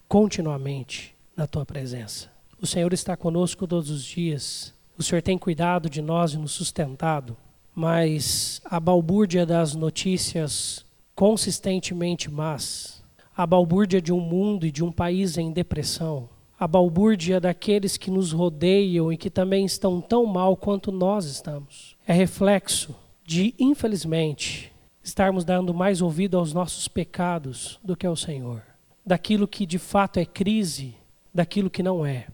continuamente 0.08 1.16
na 1.36 1.46
Tua 1.46 1.66
presença. 1.66 2.32
O 2.62 2.68
Senhor 2.68 2.94
está 2.94 3.16
conosco 3.16 3.68
todos 3.68 3.90
os 3.90 4.04
dias. 4.04 4.74
O 4.98 5.04
Senhor 5.04 5.22
tem 5.22 5.38
cuidado 5.38 5.90
de 5.90 6.02
nós 6.02 6.34
e 6.34 6.38
nos 6.38 6.52
sustentado 6.52 7.38
mas 7.80 8.62
a 8.66 8.78
balbúrdia 8.78 9.46
das 9.46 9.74
notícias 9.74 10.86
consistentemente 11.16 12.30
más, 12.30 13.02
a 13.34 13.48
balbúrdia 13.48 14.02
de 14.02 14.12
um 14.12 14.20
mundo 14.20 14.66
e 14.66 14.72
de 14.72 14.84
um 14.84 14.92
país 14.92 15.38
em 15.38 15.50
depressão, 15.50 16.28
a 16.60 16.68
balbúrdia 16.68 17.40
daqueles 17.40 17.96
que 17.96 18.12
nos 18.12 18.34
rodeiam 18.34 19.14
e 19.14 19.18
que 19.18 19.30
também 19.30 19.64
estão 19.64 20.02
tão 20.02 20.26
mal 20.26 20.58
quanto 20.58 20.92
nós 20.92 21.26
estamos, 21.26 21.96
é 22.06 22.12
reflexo 22.12 22.94
de, 23.24 23.56
infelizmente, 23.58 24.74
estarmos 25.02 25.46
dando 25.46 25.74
mais 25.74 26.02
ouvido 26.02 26.38
aos 26.38 26.52
nossos 26.52 26.88
pecados 26.90 27.80
do 27.82 27.96
que 27.96 28.06
ao 28.06 28.16
Senhor, 28.16 28.62
daquilo 29.06 29.48
que 29.48 29.66
de 29.66 29.80
fato 29.80 30.18
é 30.18 30.26
crise, 30.26 30.96
daquilo 31.34 31.70
que 31.70 31.82
não 31.82 32.06
é. 32.06 32.28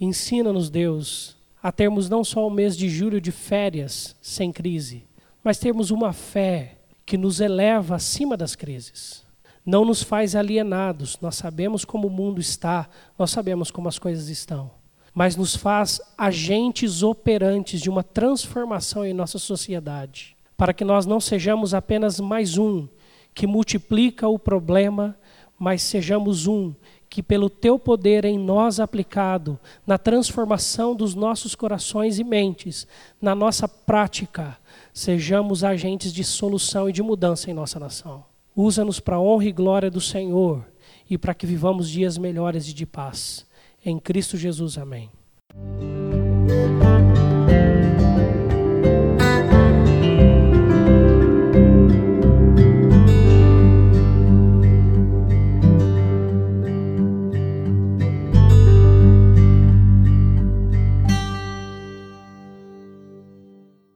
Ensina-nos, 0.00 0.70
Deus, 0.70 1.36
a 1.60 1.72
termos 1.72 2.08
não 2.08 2.22
só 2.22 2.46
o 2.46 2.50
mês 2.50 2.76
de 2.76 2.88
julho 2.88 3.20
de 3.20 3.32
férias 3.32 4.14
sem 4.22 4.52
crise, 4.52 5.04
mas 5.42 5.58
termos 5.58 5.90
uma 5.90 6.12
fé 6.12 6.76
que 7.04 7.16
nos 7.18 7.40
eleva 7.40 7.96
acima 7.96 8.36
das 8.36 8.54
crises. 8.54 9.24
Não 9.64 9.84
nos 9.84 10.02
faz 10.02 10.34
alienados, 10.34 11.18
nós 11.20 11.36
sabemos 11.36 11.84
como 11.84 12.08
o 12.08 12.10
mundo 12.10 12.40
está, 12.40 12.88
nós 13.16 13.30
sabemos 13.30 13.70
como 13.70 13.88
as 13.88 13.98
coisas 13.98 14.28
estão, 14.28 14.72
mas 15.14 15.36
nos 15.36 15.54
faz 15.54 16.00
agentes 16.18 17.02
operantes 17.02 17.80
de 17.80 17.88
uma 17.88 18.02
transformação 18.02 19.04
em 19.04 19.14
nossa 19.14 19.38
sociedade, 19.38 20.36
para 20.56 20.74
que 20.74 20.84
nós 20.84 21.06
não 21.06 21.20
sejamos 21.20 21.74
apenas 21.74 22.18
mais 22.18 22.58
um 22.58 22.88
que 23.32 23.46
multiplica 23.46 24.28
o 24.28 24.38
problema, 24.38 25.16
mas 25.56 25.82
sejamos 25.82 26.48
um 26.48 26.74
que 27.08 27.22
pelo 27.22 27.48
teu 27.48 27.78
poder 27.78 28.24
em 28.24 28.38
nós 28.38 28.80
aplicado, 28.80 29.60
na 29.86 29.96
transformação 29.96 30.94
dos 30.94 31.14
nossos 31.14 31.54
corações 31.54 32.18
e 32.18 32.24
mentes, 32.24 32.86
na 33.20 33.34
nossa 33.34 33.68
prática, 33.68 34.58
sejamos 34.92 35.62
agentes 35.62 36.12
de 36.12 36.24
solução 36.24 36.88
e 36.88 36.92
de 36.92 37.02
mudança 37.02 37.50
em 37.50 37.54
nossa 37.54 37.78
nação. 37.78 38.31
Usa-nos 38.54 39.00
para 39.00 39.16
a 39.16 39.20
honra 39.20 39.46
e 39.46 39.52
glória 39.52 39.90
do 39.90 40.00
Senhor 40.00 40.64
e 41.08 41.16
para 41.16 41.34
que 41.34 41.46
vivamos 41.46 41.88
dias 41.88 42.18
melhores 42.18 42.68
e 42.68 42.74
de 42.74 42.86
paz. 42.86 43.46
Em 43.84 43.98
Cristo 43.98 44.36
Jesus, 44.36 44.78
amém. 44.78 45.10